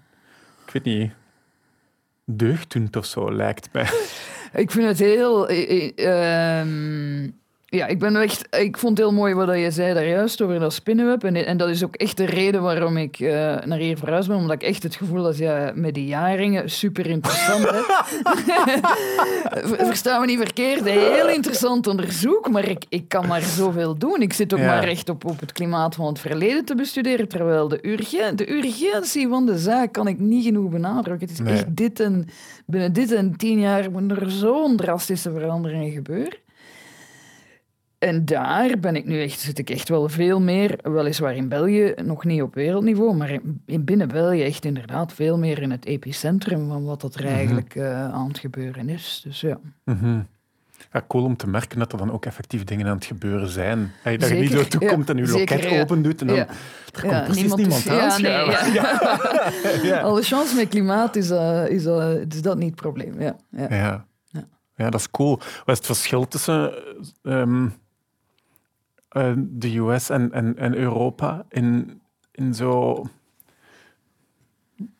ik 0.65 0.73
weet 0.73 0.83
niet, 0.83 1.11
deugddoend 2.25 2.95
of 2.95 3.05
zo, 3.05 3.33
lijkt 3.33 3.69
mij. 3.71 3.87
Ik 4.53 4.71
vind 4.71 4.87
het 4.87 4.99
heel. 4.99 5.47
eh, 5.47 5.91
eh, 5.95 6.59
ehm, 6.59 7.29
ja, 7.69 7.87
ik 7.87 7.99
ben 7.99 8.15
echt. 8.15 8.47
Ik 8.59 8.77
vond 8.77 8.97
het 8.97 9.07
heel 9.07 9.15
mooi 9.17 9.33
wat 9.33 9.55
je 9.57 9.71
zei 9.71 9.93
daar 9.93 10.07
juist 10.07 10.41
over 10.41 10.59
dat 10.59 10.73
spinnenweb. 10.73 11.23
En, 11.23 11.45
en 11.45 11.57
dat 11.57 11.69
is 11.69 11.83
ook 11.83 11.95
echt 11.95 12.17
de 12.17 12.25
reden 12.25 12.61
waarom 12.61 12.97
ik 12.97 13.19
eh, 13.19 13.29
naar 13.65 13.77
hier 13.77 13.97
verhuisd 13.97 14.27
ben. 14.27 14.37
Omdat 14.37 14.55
ik 14.55 14.63
echt 14.63 14.83
het 14.83 14.95
gevoel 14.95 15.23
dat 15.23 15.37
ja, 15.37 15.71
met 15.75 15.93
die 15.93 16.05
jaringen 16.07 16.69
super 16.69 17.05
interessant. 17.05 17.69
hè. 17.69 17.79
Ver- 19.67 19.85
Versta 19.85 20.19
me 20.19 20.25
niet 20.25 20.37
verkeerd. 20.37 20.83
Heel 20.83 21.29
interessant 21.29 21.87
onderzoek. 21.87 22.49
Maar 22.49 22.67
ik, 22.69 22.85
ik 22.89 23.07
kan 23.07 23.27
maar 23.27 23.41
zoveel 23.41 23.97
doen. 23.97 24.21
Ik 24.21 24.33
zit 24.33 24.53
ook 24.53 24.59
Ja. 24.59 24.65
maar 24.65 24.83
echt 24.83 25.09
op, 25.09 25.25
op 25.25 25.39
het 25.39 25.51
klimaat 25.51 25.95
van 25.95 26.05
het 26.07 26.19
verleden 26.19 26.65
te 26.65 26.75
bestuderen. 26.75 27.27
Terwijl 27.27 27.67
de, 27.67 27.87
urgen, 27.87 28.35
de 28.35 28.51
urgentie 28.51 29.27
van 29.27 29.45
de 29.45 29.57
zaak 29.57 29.91
kan 29.93 30.07
ik 30.07 30.19
niet 30.19 30.43
genoeg 30.43 30.69
benadrukken. 30.69 31.27
Het 31.27 31.37
is 31.39 31.43
Nee. 31.43 31.53
echt 31.53 31.75
dit 31.75 31.99
en 31.99 32.27
binnen 32.65 32.93
dit 32.93 33.11
en 33.11 33.35
tien 33.37 33.59
jaar 33.59 33.91
moeten 33.91 34.19
er 34.19 34.31
zo'n 34.31 34.75
drastische 34.75 35.31
veranderingen 35.31 35.91
gebeuren. 35.91 36.37
En 37.99 38.25
daar 38.25 38.79
ben 38.79 38.95
ik 38.95 39.05
nu 39.05 39.21
echt, 39.21 39.39
zit 39.39 39.57
ik 39.59 39.69
echt 39.69 39.89
wel 39.89 40.09
veel 40.09 40.39
meer, 40.41 40.79
weliswaar 40.83 41.35
in 41.35 41.47
België, 41.49 41.93
nog 42.03 42.23
niet 42.25 42.41
op 42.41 42.53
wereldniveau, 42.53 43.15
maar 43.15 43.29
in, 43.29 43.61
in 43.65 43.83
binnen 43.83 44.07
België 44.07 44.43
echt 44.43 44.65
inderdaad 44.65 45.13
veel 45.13 45.37
meer 45.37 45.61
in 45.61 45.71
het 45.71 45.85
epicentrum 45.85 46.67
van 46.67 46.83
wat 46.83 47.01
dat 47.01 47.15
er 47.15 47.25
eigenlijk 47.25 47.75
eh, 47.75 48.13
aan 48.13 48.27
het 48.27 48.37
gebeuren 48.39 48.89
is. 48.89 49.21
Dus 49.23 49.41
ja. 49.41 49.59
Mhm. 49.85 50.19
Ja, 50.93 51.03
cool 51.07 51.23
om 51.23 51.35
te 51.37 51.47
merken 51.49 51.79
dat 51.79 51.91
er 51.91 51.97
dan 51.97 52.11
ook 52.11 52.25
effectief 52.25 52.63
dingen 52.63 52.87
aan 52.87 52.95
het 52.95 53.05
gebeuren 53.05 53.47
zijn. 53.49 53.91
Hey, 54.01 54.17
dat 54.17 54.29
je 54.29 54.35
niet 54.35 54.51
zo 54.51 54.57
Zeker, 54.57 54.79
toekomt 54.79 55.07
ja. 55.07 55.13
en 55.13 55.19
je 55.19 55.25
Zeker, 55.25 55.55
loket 55.57 55.71
ja. 55.71 55.81
open 55.81 56.01
doet 56.01 56.21
en 56.21 56.27
dan 56.27 56.35
Ja. 56.35 56.47
er 56.93 57.01
komt 57.01 57.23
precies 57.23 57.35
niemand 57.35 57.59
niemand, 57.59 57.85
is- 57.85 57.89
aan. 57.91 58.21
nee. 59.81 59.93
Alle 60.09 60.21
chance 60.21 60.55
met 60.55 60.67
klimaat 60.69 61.15
is, 61.15 61.29
eh, 61.29 61.63
is, 61.69 61.85
is 62.29 62.41
dat 62.41 62.57
niet 62.57 62.69
het 62.69 62.75
probleem. 62.81 63.21
Ja, 63.21 63.35
ja. 63.49 63.67
Ja. 63.69 64.05
Ja. 64.27 64.47
ja, 64.75 64.89
dat 64.89 64.99
is 64.99 65.11
cool. 65.11 65.37
Wat 65.37 65.47
is 65.65 65.77
het 65.77 65.85
verschil 65.85 66.27
tussen 66.27 66.73
ehm, 67.23 67.67
eh, 69.09 69.33
de 69.37 69.77
US 69.77 70.09
en, 70.09 70.31
en, 70.31 70.57
en 70.57 70.75
Europa 70.75 71.45
in, 71.49 72.01
in 72.31 72.53
zo 72.55 73.03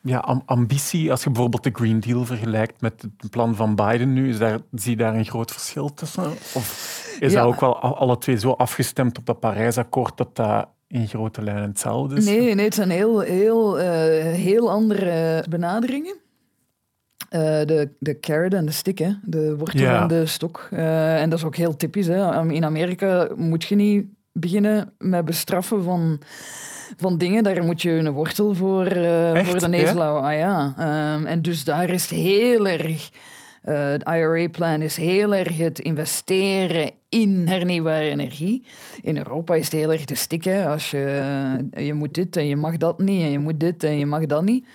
ja, 0.01 0.17
am- 0.17 0.43
ambitie? 0.45 1.11
Als 1.11 1.23
je 1.23 1.29
bijvoorbeeld 1.29 1.63
de 1.63 1.71
Green 1.73 1.99
Deal 1.99 2.25
vergelijkt 2.25 2.81
met 2.81 3.01
het 3.17 3.29
plan 3.29 3.55
van 3.55 3.75
Biden 3.75 4.13
nu, 4.13 4.29
is 4.29 4.37
daar, 4.37 4.59
zie 4.71 4.91
je 4.91 4.97
daar 4.97 5.15
een 5.15 5.25
groot 5.25 5.51
verschil 5.51 5.93
tussen? 5.93 6.23
Of 6.31 6.97
is 7.19 7.31
Ja. 7.31 7.41
dat 7.41 7.53
ook 7.53 7.59
wel 7.59 7.79
alle 7.79 8.17
twee 8.17 8.37
zo 8.39 8.51
afgestemd 8.51 9.17
op 9.17 9.25
dat 9.25 9.39
Parijsakkoord 9.39 10.17
dat 10.17 10.35
dat 10.35 10.67
in 10.87 11.07
grote 11.07 11.41
lijnen 11.41 11.63
hetzelfde 11.69 12.15
is? 12.15 12.25
Nee, 12.25 12.53
nee, 12.55 12.65
het 12.65 12.73
zijn 12.75 12.89
heel, 12.89 13.19
heel, 13.19 13.79
eh, 13.79 14.33
heel 14.33 14.71
andere 14.71 15.43
benaderingen. 15.49 16.15
Eh, 17.29 17.41
de, 17.65 17.89
de 17.99 18.19
carrot 18.19 18.53
en 18.53 18.65
de 18.65 18.71
stick, 18.71 18.97
hè. 18.97 19.11
de 19.23 19.57
wortel 19.57 19.79
Ja. 19.79 20.01
en 20.01 20.07
de 20.07 20.25
stok. 20.25 20.67
Eh, 20.71 21.21
en 21.21 21.29
dat 21.29 21.39
is 21.39 21.45
ook 21.45 21.55
heel 21.55 21.75
typisch. 21.75 22.07
Hè. 22.07 22.51
In 22.51 22.65
Amerika 22.65 23.27
moet 23.35 23.63
je 23.63 23.75
niet 23.75 24.05
beginnen 24.31 24.91
met 24.97 25.25
bestraffen 25.25 25.83
van, 25.83 26.19
van 26.97 27.17
dingen. 27.17 27.43
Daar 27.43 27.63
moet 27.63 27.81
je 27.81 27.91
een 27.91 28.11
wortel 28.11 28.55
voor, 28.55 28.85
eh, 28.85 29.45
voor 29.45 29.69
de 29.69 29.91
houden. 29.95 30.29
Ah, 30.29 30.37
ja. 30.37 30.73
Ehm, 30.77 31.25
en 31.25 31.41
dus 31.41 31.63
daar 31.63 31.89
is 31.89 32.01
het 32.01 32.19
heel 32.19 32.67
erg... 32.67 33.09
het 33.61 34.03
IRA-plan 34.03 34.81
is 34.81 34.97
heel 34.97 35.35
erg 35.35 35.57
het 35.57 35.79
investeren 35.79 36.91
in 37.09 37.47
hernieuwbare 37.47 38.09
energie. 38.09 38.63
In 39.01 39.17
Europa 39.17 39.55
is 39.55 39.63
het 39.63 39.73
heel 39.73 39.91
erg 39.91 40.05
de 40.05 40.15
stik. 40.15 40.43
Hè. 40.43 40.67
Als 40.67 40.91
je, 40.91 41.21
je 41.77 41.93
moet 41.93 42.13
dit 42.13 42.37
en 42.37 42.47
je 42.47 42.55
mag 42.55 42.77
dat 42.77 42.99
niet. 42.99 43.21
En 43.21 43.31
je 43.31 43.39
moet 43.39 43.59
dit 43.59 43.83
en 43.83 43.97
je 43.97 44.05
mag 44.05 44.25
dat 44.25 44.43
niet. 44.43 44.65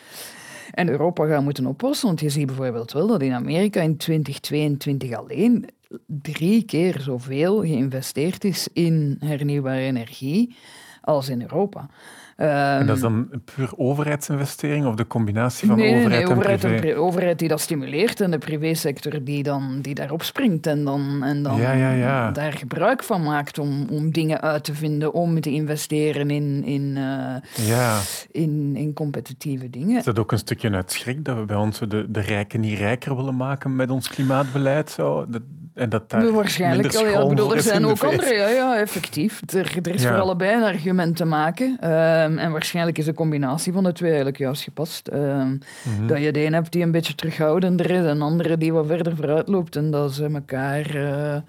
En 0.74 0.88
Europa 0.88 1.26
gaat 1.26 1.42
moeten 1.42 1.66
oplossen. 1.66 2.06
Want 2.06 2.20
je 2.20 2.28
ziet 2.30 2.46
bijvoorbeeld 2.46 2.92
wel 2.92 3.06
dat 3.06 3.22
in 3.22 3.32
Amerika 3.32 3.80
in 3.80 3.96
2022 3.96 5.12
alleen 5.12 5.68
drie 6.06 6.64
keer 6.64 7.00
zoveel 7.00 7.60
geïnvesteerd 7.60 8.44
is 8.44 8.68
in 8.72 9.16
hernieuwbare 9.20 9.80
energie 9.80 10.56
als 11.00 11.28
in 11.28 11.42
Europa. 11.42 11.88
En 12.36 12.86
dat 12.86 12.96
is 12.96 13.02
Ehm, 13.02 13.12
dan 13.12 13.28
een 13.30 13.42
puur 13.54 13.70
overheidsinvestering 13.76 14.86
of 14.86 14.94
de 14.94 15.06
combinatie 15.06 15.68
van 15.68 15.76
nee, 15.76 15.90
nee, 15.90 15.94
overheid 15.98 16.22
nee, 16.22 16.30
en 16.32 16.36
overheid, 16.36 16.60
privé? 16.60 16.74
en 16.74 16.80
pri- 16.80 16.94
overheid 16.94 17.38
die 17.38 17.48
dat 17.48 17.60
stimuleert 17.60 18.20
en 18.20 18.30
de 18.30 18.38
privésector 18.38 19.24
die, 19.24 19.42
dan, 19.42 19.78
die 19.80 19.94
daarop 19.94 20.22
springt 20.22 20.66
en 20.66 20.84
dan, 20.84 21.22
en 21.22 21.42
dan 21.42 21.56
Ja, 21.60 21.72
ja, 21.72 21.90
ja. 21.90 22.30
daar 22.30 22.52
gebruik 22.52 23.02
van 23.02 23.22
maakt 23.22 23.58
om, 23.58 23.86
om 23.90 24.10
dingen 24.12 24.40
uit 24.40 24.64
te 24.64 24.74
vinden, 24.74 25.12
om 25.12 25.40
te 25.40 25.50
investeren 25.50 26.30
in, 26.30 26.64
in, 26.64 26.96
eh, 26.96 27.66
Ja. 27.66 27.98
in, 28.30 28.76
in 28.76 28.92
competitieve 28.92 29.70
dingen. 29.70 29.98
Is 29.98 30.04
dat 30.04 30.18
ook 30.18 30.32
een 30.32 30.38
stukje 30.38 30.70
uit 30.70 30.92
schrik 30.92 31.24
dat 31.24 31.36
we 31.36 31.44
bij 31.44 31.56
ons 31.56 31.78
de, 31.78 32.06
de 32.10 32.20
rijken 32.20 32.60
niet 32.60 32.78
rijker 32.78 33.16
willen 33.16 33.36
maken 33.36 33.76
met 33.76 33.90
ons 33.90 34.08
klimaatbeleid? 34.08 34.90
Zo? 34.90 35.26
Dat, 35.28 35.42
en 35.74 35.88
dat 35.88 36.10
daar 36.10 36.32
waarschijnlijk, 36.32 36.92
ja, 36.92 37.00
ik 37.00 37.06
schroom 37.06 37.28
bedoel, 37.28 37.54
er 37.54 37.62
zijn 37.62 37.84
ook 37.86 38.02
andere, 38.02 38.34
ja, 38.34 38.48
ja, 38.48 38.76
effectief. 38.78 39.40
Er, 39.54 39.78
er 39.82 39.94
is 39.94 40.02
Ja. 40.02 40.08
voor 40.08 40.18
allebei 40.20 40.56
een 40.56 40.62
argument 40.62 41.16
te 41.16 41.24
maken. 41.24 41.76
Ehm, 41.80 42.38
en 42.38 42.52
waarschijnlijk 42.52 42.98
is 42.98 43.04
de 43.04 43.14
combinatie 43.14 43.72
van 43.72 43.84
de 43.84 43.92
twee 43.92 44.08
eigenlijk 44.08 44.38
juist 44.38 44.62
gepast. 44.62 45.08
Ehm, 45.08 45.48
Mhm. 45.84 46.06
Dat 46.06 46.18
je 46.18 46.32
de 46.32 46.44
een 46.44 46.52
hebt 46.52 46.72
die 46.72 46.82
een 46.82 46.90
beetje 46.90 47.14
terughoudender 47.14 47.90
is 47.90 48.04
en 48.04 48.18
de 48.18 48.24
andere 48.24 48.58
die 48.58 48.72
wat 48.72 48.86
verder 48.86 49.16
vooruit 49.16 49.48
loopt. 49.48 49.76
En 49.76 49.90
dat 49.90 50.12
ze 50.14 50.24
elkaar 50.24 50.86
eh, 50.94 51.40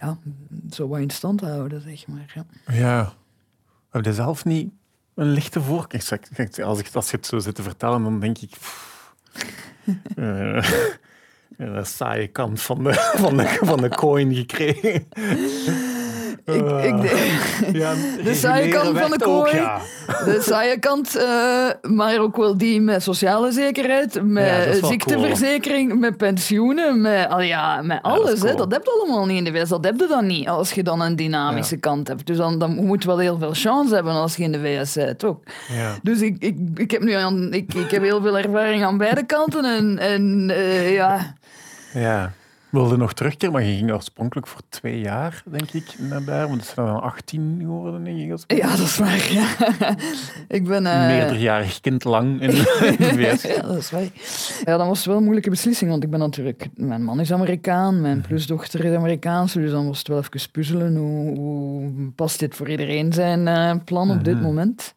ja, 0.00 0.16
zo 0.70 0.88
wat 0.88 0.98
in 1.00 1.10
stand 1.10 1.40
houden, 1.40 1.80
zeg 1.80 2.06
maar. 2.06 2.32
Ja. 2.34 2.44
Ja. 2.74 3.12
Heb 3.90 4.04
je 4.04 4.12
zelf 4.12 4.44
niet 4.44 4.70
een 5.14 5.30
lichte 5.30 5.60
voorkeur? 5.60 6.00
Als, 6.64 6.78
ik, 6.78 6.88
als 6.92 7.10
je 7.10 7.16
het 7.16 7.26
zo 7.26 7.38
zit 7.38 7.54
te 7.54 7.62
vertellen, 7.62 8.02
dan 8.02 8.20
denk 8.20 8.38
ik... 8.38 8.50
pff, 8.50 9.14
eh, 10.16 10.70
een 11.58 11.86
saaie 11.86 12.26
kant 12.26 12.62
van 12.62 12.84
de, 12.84 12.92
van 13.22 13.36
de, 13.36 13.58
van 13.60 13.80
de 13.80 13.88
coin 13.88 14.34
gekregen. 14.34 15.08
Ik, 16.48 16.84
ik, 16.84 17.10
ja, 17.82 17.94
de 18.24 18.34
saaie 18.34 18.68
kant 18.68 18.98
van 18.98 19.10
de 19.10 19.26
ook, 19.26 19.44
kooi. 19.44 19.56
ja. 19.56 19.80
De 20.06 20.38
saaie 20.40 20.78
kant, 20.78 21.16
eh, 21.16 21.68
maar 21.82 22.18
ook 22.18 22.36
wel 22.36 22.58
die 22.58 22.80
met 22.80 23.02
sociale 23.02 23.52
zekerheid, 23.52 24.22
met 24.22 24.46
Ja, 24.46 24.80
dat 24.80 24.90
ziekteverzekering, 24.90 25.98
met 25.98 26.16
pensioenen, 26.16 27.00
met, 27.00 27.28
al 27.28 27.40
ja, 27.40 27.82
met 27.82 28.02
dat 28.02 28.12
alles. 28.12 28.32
is 28.32 28.42
hè. 28.42 28.54
Dat 28.54 28.72
heb 28.72 28.84
je 28.84 28.90
allemaal 28.90 29.26
niet 29.26 29.46
in 29.46 29.52
de 29.52 29.60
VS. 29.60 29.68
Dat 29.68 29.84
heb 29.84 30.00
je 30.00 30.06
dan 30.06 30.26
niet 30.26 30.48
als 30.48 30.72
je 30.72 30.82
dan 30.82 31.00
een 31.00 31.16
dynamische 31.16 31.76
kant 31.76 32.08
hebt. 32.08 32.26
Dus 32.26 32.36
dan, 32.36 32.58
dan 32.58 32.84
moet 32.84 33.02
je 33.02 33.08
wel 33.08 33.18
heel 33.18 33.38
veel 33.38 33.54
chance 33.54 33.94
hebben 33.94 34.12
als 34.12 34.36
je 34.36 34.42
in 34.42 34.52
de 34.52 34.60
VS 34.60 34.92
bent 34.94 35.24
ook. 35.24 35.42
Ja. 35.68 35.98
Dus 36.02 36.20
ik, 36.20 36.36
ik, 36.38 36.56
ik, 36.74 36.90
heb 36.90 37.02
nu 37.02 37.12
aan, 37.12 37.52
ik, 37.52 37.74
ik 37.74 37.90
heb 37.90 38.02
heel 38.02 38.20
veel 38.22 38.38
ervaring 38.38 38.84
aan 38.84 38.98
beide 38.98 39.26
kanten. 39.26 39.64
En, 39.64 39.98
en 39.98 40.50
eh, 40.50 40.94
ja, 40.94 41.34
Ja. 41.94 42.32
Wilde 42.70 42.96
nog 42.96 43.12
terugkeren, 43.12 43.52
maar 43.52 43.62
je 43.62 43.76
ging 43.76 43.92
oorspronkelijk 43.92 44.46
voor 44.46 44.60
twee 44.68 45.00
jaar, 45.00 45.42
denk 45.50 45.70
ik, 45.70 45.94
naar 45.98 46.24
daar. 46.24 46.48
Want 46.48 46.60
het 46.60 46.70
zijn 46.74 46.86
dan 46.86 47.00
18 47.02 47.56
geworden, 47.60 48.04
denk 48.04 48.18
ik. 48.18 48.56
ja, 48.58 48.68
dat 48.70 48.78
is 48.78 48.96
waar. 48.98 49.32
Ja. 49.32 49.48
ik 50.58 50.64
ben... 50.64 50.86
eh, 50.86 51.06
Meerderjarig 51.06 51.80
kind 51.80 52.04
lang 52.04 52.40
in, 52.40 52.48
in 52.50 52.54
de 52.98 53.12
VS. 53.14 53.42
ja, 53.42 53.62
dat 53.62 53.76
is 53.76 53.90
waar. 53.90 54.02
Ja, 54.64 54.76
dat 54.76 54.86
was 54.86 55.04
wel 55.06 55.16
een 55.16 55.22
moeilijke 55.22 55.50
beslissing, 55.50 55.90
want 55.90 56.02
ik 56.04 56.10
ben 56.10 56.18
natuurlijk... 56.18 56.68
Mijn 56.74 57.04
man 57.04 57.20
is 57.20 57.32
Amerikaan, 57.32 58.00
mijn 58.00 58.20
plusdochter 58.20 58.84
is 58.84 58.96
Amerikaans, 58.96 59.52
dus 59.52 59.70
dan 59.70 59.86
was 59.86 59.98
het 59.98 60.08
wel 60.08 60.18
even 60.18 60.50
puzzelen. 60.50 60.96
Hoe, 60.96 61.36
hoe 61.38 61.90
past 62.14 62.38
dit 62.38 62.54
voor 62.54 62.68
iedereen 62.70 63.12
zijn 63.12 63.48
eh, 63.48 63.74
plan 63.84 64.10
op 64.10 64.24
dit 64.24 64.34
Mhm. 64.34 64.44
moment? 64.44 64.94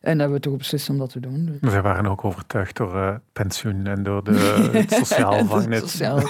En 0.00 0.18
daar 0.18 0.28
hebben 0.28 0.36
we 0.36 0.40
toch 0.48 0.56
beslist 0.56 0.88
om 0.90 0.98
dat 0.98 1.10
te 1.10 1.20
doen. 1.20 1.58
Dus. 1.60 1.70
Zij 1.70 1.82
waren 1.82 2.06
ook 2.06 2.24
overtuigd 2.24 2.76
door 2.76 2.94
eh, 2.94 3.14
pensioen 3.32 3.86
en 3.86 4.02
door 4.02 4.24
de, 4.24 4.30
het 4.72 4.92
sociaal 4.92 5.44
vangnet. 5.44 5.80
sociaal. 5.90 6.20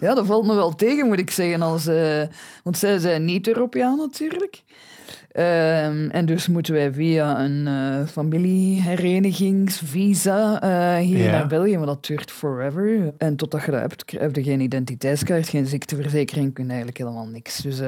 Ja, 0.00 0.14
dat 0.14 0.26
valt 0.26 0.46
me 0.46 0.54
wel 0.54 0.74
tegen, 0.74 1.06
moet 1.06 1.18
ik 1.18 1.30
zeggen. 1.30 1.62
Als, 1.62 1.86
eh, 1.86 2.22
want 2.62 2.78
zij 2.78 2.98
zijn 2.98 3.24
niet 3.24 3.48
Europeaan 3.48 3.96
natuurlijk. 3.96 4.62
Ehm, 5.32 6.08
en 6.10 6.26
dus 6.26 6.48
moeten 6.48 6.74
wij 6.74 6.92
via 6.92 7.40
een 7.44 7.66
eh 7.66 8.06
familieherenigingsvisa 8.06 10.60
eh, 10.62 10.96
hier 11.04 11.24
Ja. 11.24 11.30
naar 11.30 11.46
België, 11.46 11.76
maar 11.76 11.86
dat 11.86 12.06
duurt 12.06 12.30
forever. 12.30 13.12
En 13.18 13.36
totdat 13.36 13.64
je 13.64 13.70
dat 13.70 13.80
hebt, 13.80 14.10
heb 14.18 14.36
je 14.36 14.42
geen 14.42 14.60
identiteitskaart, 14.60 15.48
geen 15.48 15.66
ziekteverzekering, 15.66 16.52
kun 16.54 16.62
je 16.64 16.68
eigenlijk 16.68 16.98
helemaal 16.98 17.26
niks. 17.26 17.56
Dus, 17.58 17.80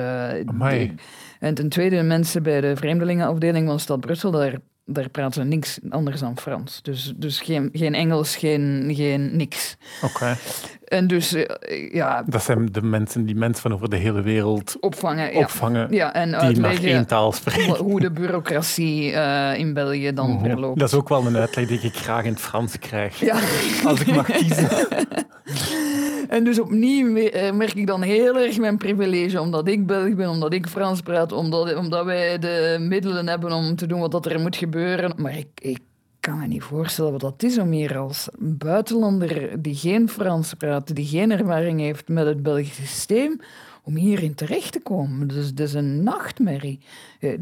en 1.41 1.55
ten 1.55 1.69
tweede, 1.69 2.03
mensen 2.03 2.43
bij 2.43 2.61
de 2.61 2.77
vreemdelingenafdeling 2.77 3.67
van 3.67 3.75
de 3.77 3.81
stad 3.83 4.01
Brussel, 4.01 4.31
daar, 4.31 4.55
daar 4.91 5.09
praten 5.09 5.43
ze 5.43 5.49
niks 5.49 5.79
anders 5.91 6.21
dan 6.21 6.39
Frans. 6.39 6.83
Dus, 6.83 7.13
dus 7.17 7.41
geen, 7.41 7.69
geen 7.73 7.95
Engels, 7.95 8.37
geen, 8.37 8.93
geen 8.95 9.37
niks. 9.37 9.77
Oké. 10.03 10.37
En 10.85 11.07
dus, 11.07 11.33
eh, 11.33 11.93
ja, 11.93 12.23
Dat 12.27 12.43
zijn 12.43 12.67
de 12.73 12.83
mensen 12.83 13.25
die 13.27 13.35
mensen 13.35 13.63
van 13.63 13.73
over 13.75 13.91
de 13.91 13.97
hele 13.97 14.23
wereld 14.23 14.77
opvangen. 14.81 15.33
Ja. 15.33 15.39
opvangen 15.39 15.87
Ja, 15.95 16.15
en 16.15 16.53
die 16.53 16.61
maar 16.61 16.83
één 16.83 17.07
taal 17.07 17.33
spreken. 17.33 17.77
hoe 17.77 18.01
de 18.01 18.11
bureaucratie 18.11 19.13
eh, 19.13 19.59
in 19.59 19.75
België 19.75 20.13
dan 20.13 20.31
Mhm. 20.31 20.45
verloopt. 20.45 20.79
Dat 20.79 20.89
is 20.89 20.95
ook 20.95 21.09
wel 21.09 21.27
een 21.27 21.37
uitleg 21.37 21.67
die 21.67 21.81
ik 21.81 21.95
graag 21.95 22.25
in 22.25 22.31
het 22.33 22.41
Frans 22.41 22.79
krijg. 22.79 23.21
Ja, 23.21 23.39
Als 23.85 24.01
ik 24.01 24.15
mag 24.15 24.27
kiezen. 24.27 24.69
en 26.29 26.45
dus 26.45 26.59
opnieuw 26.59 27.17
eh, 27.17 27.53
merk 27.53 27.75
ik 27.75 27.87
dan 27.87 28.03
heel 28.03 28.39
erg 28.39 28.59
mijn 28.59 28.77
privilege, 28.77 29.41
omdat 29.41 29.69
ik 29.69 29.87
Belg 29.87 30.15
ben, 30.15 30.29
omdat 30.29 30.53
ik 30.53 30.67
Frans 30.67 31.01
praat, 31.01 31.33
omdat, 31.33 31.75
omdat 31.75 32.05
wij 32.05 32.39
de 32.39 32.77
middelen 32.81 33.29
hebben 33.29 33.53
om 33.53 33.77
te 33.77 33.87
doen 33.87 34.01
wat 34.01 34.11
dat 34.11 34.27
er 34.27 34.41
moet 34.41 34.57
gebeuren. 34.57 35.13
Maar 35.17 35.39
ik, 35.39 35.49
ik 35.61 35.79
kan 36.21 36.39
me 36.39 36.47
niet 36.47 36.63
voorstellen 36.63 37.13
wat 37.13 37.21
dat 37.21 37.43
is 37.43 37.59
om 37.59 37.71
hier 37.71 37.99
als 37.99 38.29
buitenlander 38.39 39.63
die 39.63 39.75
geen 39.75 40.09
Frans 40.09 40.55
praat, 40.55 40.95
die 40.95 41.07
geen 41.07 41.31
ervaring 41.31 41.81
heeft 41.81 42.09
met 42.09 42.27
het 42.27 42.43
Belgische 42.43 42.87
systeem, 42.87 43.41
om 43.83 43.97
hierin 43.97 44.35
terecht 44.35 44.73
te 44.73 44.81
komen. 44.81 45.29
Dus 45.29 45.47
het 45.47 45.61
is 45.61 45.75
een 45.75 46.03
nachtmerrie. 46.03 46.81
Eh, 47.21 47.33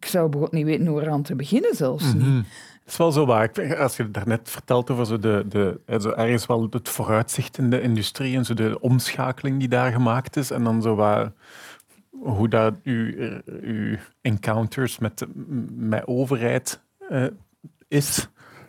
Ik 0.00 0.04
zou 0.06 0.28
begot 0.28 0.52
niet 0.52 0.64
weten 0.64 0.86
hoe 0.86 1.00
eraan 1.02 1.22
te 1.22 1.34
beginnen 1.34 1.74
zelfs 1.74 2.14
niet. 2.14 2.44
Het 2.86 2.94
is 2.94 3.00
wel 3.00 3.12
zo 3.12 3.26
waar. 3.26 3.76
Als 3.78 3.96
je 3.96 4.10
daarnet 4.10 4.50
vertelt 4.50 4.90
over 4.90 5.06
zo 5.06 5.18
de, 5.18 5.44
de, 5.48 5.80
zo 6.00 6.10
ergens 6.10 6.46
wel 6.46 6.66
het 6.70 6.88
vooruitzicht 6.88 7.58
in 7.58 7.70
de 7.70 7.80
industrie 7.80 8.36
en 8.36 8.44
zo 8.44 8.54
de 8.54 8.80
omschakeling 8.80 9.58
die 9.58 9.68
daar 9.68 9.92
gemaakt 9.92 10.36
is. 10.36 10.50
En 10.50 10.64
dan 10.64 10.82
zo 10.82 10.94
wat, 10.94 11.32
hoe 12.10 12.48
dat 12.48 12.74
uw, 12.82 13.12
uw 13.46 13.96
encounters 14.20 14.98
met, 14.98 15.26
met 15.74 16.06
overheid 16.06 16.80
eh, 17.08 17.26
is. 17.88 18.28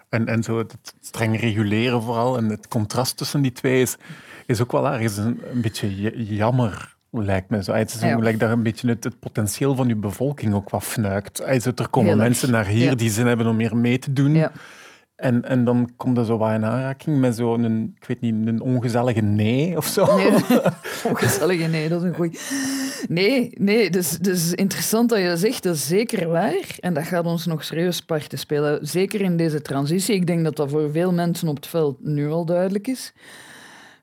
En, 0.09 0.27
en 0.27 0.43
zo 0.43 0.57
het 0.57 0.95
streng 1.00 1.39
reguleren 1.39 2.01
vooral. 2.01 2.38
En 2.38 2.45
het 2.45 2.67
contrast 2.67 3.17
tussen 3.17 3.41
die 3.41 3.51
twee 3.51 3.81
is, 3.81 3.97
is 4.45 4.62
ook 4.62 4.71
wel 4.71 4.88
ergens 4.88 5.17
een, 5.17 5.41
een 5.51 5.62
beetje 5.62 6.25
jammer. 6.36 6.97
Lijkt 7.24 7.50
me 7.50 7.63
zo. 7.63 7.74
Het 7.74 7.93
is 7.93 8.01
Ja. 8.01 8.17
lijkt 8.17 8.39
daar 8.39 8.51
een 8.51 8.63
beetje 8.63 8.89
het, 8.89 9.03
het 9.03 9.19
potentieel 9.19 9.75
van 9.75 9.89
uw 9.89 10.00
bevolking 10.00 10.53
ook 10.53 10.69
wat 10.69 10.83
fnuikt. 10.83 11.39
Er 11.39 11.89
komen 11.89 12.09
Heel 12.09 12.17
mensen 12.17 12.51
naar 12.51 12.65
hier 12.65 12.83
Ja. 12.89 12.95
die 12.95 13.09
zin 13.09 13.27
hebben 13.27 13.47
om 13.47 13.55
meer 13.55 13.77
mee 13.77 14.00
te 14.00 14.13
doen. 14.13 14.33
Ja. 14.33 14.51
En, 15.15 15.45
en 15.45 15.63
dan 15.63 15.91
komt 15.95 16.17
er 16.17 16.25
zo 16.25 16.38
wat 16.38 16.51
in 16.53 16.65
aanraking 16.65 17.19
met 17.19 17.36
zo'n, 17.36 17.93
ik 18.01 18.07
weet 18.07 18.21
niet, 18.21 18.47
een 18.47 18.62
ongezellige 18.62 19.21
nee 19.21 19.77
of 19.77 19.86
zo. 19.86 20.15
Nee, 20.15 20.31
ongezellige 21.12 21.67
nee, 21.67 21.89
dat 21.89 22.01
is 22.03 22.07
een 22.09 22.15
goeie. 22.15 22.39
Nee, 23.07 23.50
nee, 23.53 23.89
dus, 23.89 24.09
dus 24.17 24.53
interessant 24.53 25.09
dat 25.09 25.19
je 25.19 25.27
dat 25.27 25.39
zegt, 25.39 25.63
dat 25.63 25.75
is 25.75 25.88
zeker 25.88 26.27
waar. 26.27 26.75
En 26.79 26.93
dat 26.93 27.03
gaat 27.03 27.25
ons 27.25 27.45
nog 27.45 27.63
serieus 27.63 28.01
parten 28.01 28.39
spelen. 28.39 28.88
Zeker 28.88 29.21
in 29.21 29.38
deze 29.38 29.62
transitie. 29.62 30.15
Ik 30.15 30.27
denk 30.27 30.43
dat 30.43 30.55
dat 30.55 30.69
voor 30.69 30.91
veel 30.91 31.13
mensen 31.13 31.47
op 31.47 31.55
het 31.55 31.67
veld 31.67 31.97
nu 32.05 32.29
al 32.29 32.45
duidelijk 32.45 32.88
is. 32.88 33.13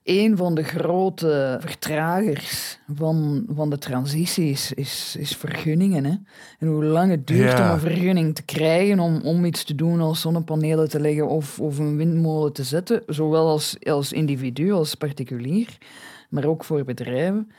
Een 0.05 0.37
van 0.37 0.55
de 0.55 0.63
grote 0.63 1.57
vertragers 1.61 2.79
van, 2.95 3.45
van 3.55 3.69
de 3.69 3.77
transitie 3.77 4.49
is, 4.49 4.73
is, 4.73 5.15
is 5.19 5.35
vergunningen. 5.35 6.05
Hè? 6.05 6.13
En 6.59 6.67
hoe 6.67 6.83
lang 6.83 7.11
het 7.11 7.27
duurt 7.27 7.51
Ja. 7.51 7.65
om 7.67 7.73
een 7.73 7.79
vergunning 7.79 8.35
te 8.35 8.43
krijgen 8.43 8.99
om, 8.99 9.21
om 9.21 9.45
iets 9.45 9.63
te 9.63 9.75
doen 9.75 10.01
als 10.01 10.21
zonnepanelen 10.21 10.89
te 10.89 10.99
leggen 10.99 11.27
of, 11.27 11.59
of 11.59 11.77
een 11.77 11.97
windmolen 11.97 12.53
te 12.53 12.63
zetten, 12.63 13.03
zowel 13.07 13.47
als, 13.47 13.77
als 13.83 14.11
individu 14.13 14.71
als 14.71 14.95
particulier, 14.95 15.77
maar 16.35 16.45
ook 16.45 16.63
voor 16.63 16.83
bedrijven. 16.83 17.51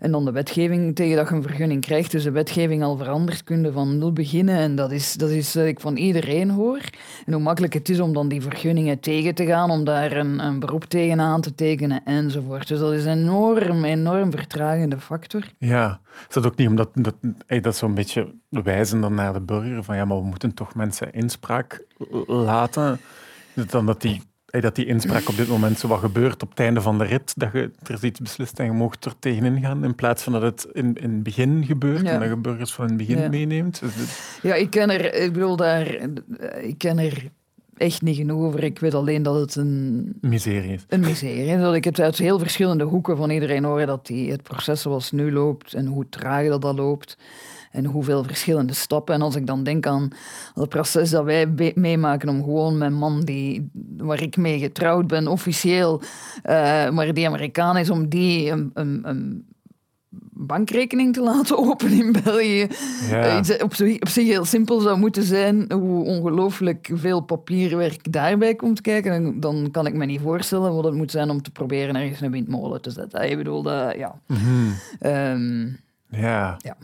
En 0.00 0.10
dan 0.10 0.24
de 0.24 0.32
wetgeving 0.32 0.94
tegen 0.94 1.16
dat 1.16 1.28
je 1.28 1.34
een 1.34 1.42
vergunning 1.42 1.80
krijgt. 1.80 2.10
Dus 2.10 2.22
de 2.22 2.30
wetgeving 2.30 2.82
al 2.82 2.96
veranderd, 2.96 3.44
kun 3.44 3.72
van 3.72 3.98
nul 3.98 4.12
beginnen. 4.12 4.56
En 4.56 4.76
dat 4.76 4.92
is, 4.92 5.14
dat 5.14 5.30
is 5.30 5.54
wat 5.54 5.64
ik 5.64 5.80
van 5.80 5.96
iedereen 5.96 6.50
hoor. 6.50 6.80
En 7.26 7.32
hoe 7.32 7.42
makkelijk 7.42 7.72
het 7.72 7.88
is 7.88 8.00
om 8.00 8.12
dan 8.12 8.28
die 8.28 8.42
vergunningen 8.42 9.00
tegen 9.00 9.34
te 9.34 9.46
gaan, 9.46 9.70
om 9.70 9.84
daar 9.84 10.12
een, 10.12 10.38
een 10.38 10.58
beroep 10.58 10.84
tegen 10.84 11.20
aan 11.20 11.40
te 11.40 11.54
tekenen 11.54 12.04
enzovoort. 12.04 12.68
Dus 12.68 12.78
dat 12.78 12.92
is 12.92 13.04
een 13.04 13.18
enorm, 13.18 13.84
enorm 13.84 14.30
vertragende 14.30 14.98
factor. 14.98 15.42
Ja, 15.58 16.00
is 16.28 16.34
dat 16.34 16.46
ook 16.46 16.56
niet 16.56 16.68
omdat 16.68 16.90
dat, 16.94 17.14
dat 17.62 17.76
zo'n 17.76 17.94
beetje 17.94 18.34
wijzen 18.48 19.00
dan 19.00 19.14
naar 19.14 19.32
de 19.32 19.40
burger 19.40 19.84
van 19.84 19.96
ja, 19.96 20.04
maar 20.04 20.18
we 20.18 20.26
moeten 20.26 20.54
toch 20.54 20.74
mensen 20.74 21.12
inspraak 21.12 21.84
laten. 22.26 23.00
Dan 23.70 23.86
dat 23.86 24.00
die, 24.00 24.22
hey, 24.56 24.64
dat 24.64 24.74
die 24.74 24.86
inspraak 24.86 25.28
op 25.28 25.36
dit 25.36 25.48
moment 25.48 25.78
zo 25.78 25.88
wat 25.88 25.98
gebeurt 26.00 26.42
op 26.42 26.50
het 26.50 26.58
einde 26.60 26.80
van 26.80 26.98
de 26.98 27.04
rit, 27.04 27.32
dat 27.36 27.52
je 27.52 27.70
er 27.86 28.04
iets 28.04 28.20
beslist 28.20 28.58
en 28.58 28.64
je 28.64 28.70
mocht 28.72 29.04
er 29.04 29.12
tegenin 29.18 29.60
gaan, 29.60 29.84
in 29.84 29.94
plaats 29.94 30.22
van 30.22 30.32
dat 30.32 30.42
het 30.42 30.66
in, 30.72 30.94
in 30.94 31.10
het 31.10 31.22
begin 31.22 31.64
gebeurt 31.64 32.00
Ja. 32.02 32.10
en 32.12 32.20
dat 32.20 32.28
je 32.28 32.36
burgers 32.36 32.72
van 32.72 32.84
in 32.84 32.90
het 32.90 33.06
begin 33.06 33.22
Ja. 33.22 33.28
meeneemt. 33.28 33.80
Dus 33.80 33.96
dit- 33.96 34.38
Ja, 34.42 34.54
ik 34.54 34.70
ken 34.70 34.90
er, 34.90 35.14
ik 35.14 35.32
bedoel 35.32 35.56
daar, 35.56 35.86
ik 36.62 36.78
ken 36.78 36.98
er 36.98 37.30
echt 37.76 38.02
niet 38.02 38.16
genoeg 38.16 38.42
over. 38.42 38.64
Ik 38.64 38.78
weet 38.78 38.94
alleen 38.94 39.22
dat 39.22 39.34
het 39.40 39.56
een, 39.56 40.12
miserie 40.20 40.72
is. 40.72 40.84
een 40.88 41.00
miserie 41.00 41.44
is. 41.46 41.60
Dat 41.60 41.74
ik 41.74 41.84
het 41.84 42.00
uit 42.00 42.18
heel 42.18 42.38
verschillende 42.38 42.84
hoeken 42.84 43.16
van 43.16 43.30
iedereen 43.30 43.64
hoor 43.64 43.86
dat 43.86 44.06
die, 44.06 44.30
het 44.30 44.42
proces 44.42 44.82
zoals 44.82 45.10
nu 45.12 45.32
loopt 45.32 45.74
en 45.74 45.86
hoe 45.86 46.08
traag 46.08 46.48
dat, 46.48 46.62
dat 46.62 46.76
loopt. 46.76 47.18
En 47.70 47.84
hoeveel 47.84 48.24
verschillende 48.24 48.72
stappen. 48.74 49.14
En 49.14 49.22
als 49.22 49.36
ik 49.36 49.46
dan 49.46 49.62
denk 49.64 49.86
aan 49.86 50.08
het 50.54 50.68
proces 50.68 51.10
dat 51.10 51.24
wij 51.24 51.72
meemaken 51.74 52.28
om 52.28 52.42
gewoon 52.42 52.78
mijn 52.78 52.94
man, 52.94 53.20
die, 53.20 53.70
waar 53.98 54.22
ik 54.22 54.36
mee 54.36 54.58
getrouwd 54.58 55.06
ben, 55.06 55.26
officieel, 55.28 56.02
eh, 56.42 56.90
maar 56.90 57.14
die 57.14 57.26
Amerikaan 57.26 57.76
is, 57.76 57.90
om 57.90 58.08
die 58.08 58.50
een, 58.50 58.70
een, 58.74 59.00
een 59.02 59.44
bankrekening 60.38 61.14
te 61.14 61.20
laten 61.20 61.58
openen 61.70 61.92
in 62.04 62.16
België. 62.24 62.66
Ja. 63.10 63.22
Eh, 63.42 63.62
op, 63.62 63.74
zich- 63.74 64.00
op 64.00 64.08
zich 64.08 64.26
heel 64.26 64.44
simpel 64.44 64.80
zou 64.80 64.98
moeten 64.98 65.22
zijn, 65.22 65.72
hoe 65.72 66.04
ongelooflijk 66.04 66.90
veel 66.92 67.20
papierwerk 67.20 68.12
daarbij 68.12 68.54
komt 68.54 68.80
kijken, 68.80 69.12
dan, 69.12 69.40
dan 69.40 69.68
kan 69.70 69.86
ik 69.86 69.94
me 69.94 70.04
niet 70.04 70.20
voorstellen 70.20 70.74
wat 70.74 70.84
het 70.84 70.94
moet 70.94 71.10
zijn 71.10 71.30
om 71.30 71.42
te 71.42 71.50
proberen 71.50 71.96
ergens 71.96 72.20
een 72.20 72.30
windmolen 72.30 72.82
te 72.82 72.90
zetten. 72.90 73.30
Ik 73.30 73.36
bedoel, 73.36 73.62
dat, 73.62 73.94
ja. 73.96 74.20
Mhm. 74.26 74.70
Ehm, 75.00 75.66
Ja. 76.10 76.56
Ja. 76.58 76.76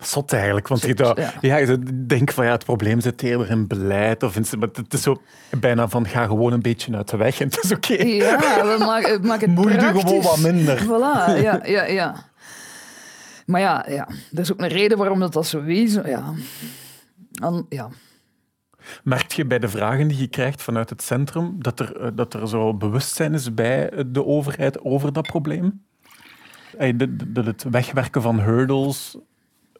Zot 0.00 0.32
eigenlijk, 0.32 0.68
want 0.68 0.82
je, 0.82 0.94
dat, 0.94 1.16
ja. 1.40 1.58
ja. 1.58 1.76
denkt 2.06 2.34
van 2.34 2.44
ja, 2.44 2.50
het 2.50 2.64
probleem 2.64 3.00
zit 3.00 3.22
eerder 3.22 3.50
in 3.50 3.66
beleid. 3.66 4.22
Of 4.22 4.36
in, 4.36 4.44
maar 4.58 4.68
het 4.72 4.94
is 4.94 5.02
zo 5.02 5.22
bijna 5.58 5.88
van 5.88 6.06
ga 6.06 6.26
gewoon 6.26 6.52
een 6.52 6.62
beetje 6.62 6.96
uit 6.96 7.08
de 7.08 7.16
weg 7.16 7.40
en 7.40 7.46
het 7.46 7.64
is 7.64 7.72
oké. 7.72 8.02
ja, 8.02 8.38
we 8.62 8.76
maken, 8.78 9.26
maak 9.26 9.40
het 9.40 9.50
gewoon 9.50 10.22
wat 10.22 10.38
minder. 10.38 10.84
Voilà, 10.84 11.42
ja, 11.42 11.60
ja, 11.64 11.84
ja. 11.84 12.14
Maar 13.46 13.60
ja, 13.60 13.86
ja, 13.88 14.08
er 14.32 14.38
is 14.38 14.52
ook 14.52 14.60
een 14.60 14.68
reden 14.68 14.98
waarom 14.98 15.20
dat, 15.20 15.32
dat 15.32 15.46
zo 15.46 15.60
is. 15.60 15.94
Ja. 15.94 16.32
An- 17.42 17.66
ja. 17.68 17.88
Merk 19.04 19.32
je 19.32 19.44
bij 19.46 19.58
de 19.58 19.68
vragen 19.68 20.08
die 20.08 20.18
je 20.18 20.28
krijgt 20.28 20.62
vanuit 20.62 20.90
het 20.90 21.02
centrum 21.02 21.54
dat 21.58 21.80
er, 21.80 21.96
eh, 22.00 22.08
dat 22.14 22.34
er 22.34 22.48
zo 22.48 22.74
bewustzijn 22.74 23.34
is 23.34 23.54
bij 23.54 23.90
de 24.06 24.24
overheid 24.24 24.80
over 24.84 25.12
dat 25.12 25.26
probleem? 25.26 25.82
Eh, 26.78 26.92
Dat 26.98 27.08
dat 27.26 27.46
het 27.46 27.64
wegwerken 27.70 28.22
van 28.22 28.40
hurdles 28.40 29.16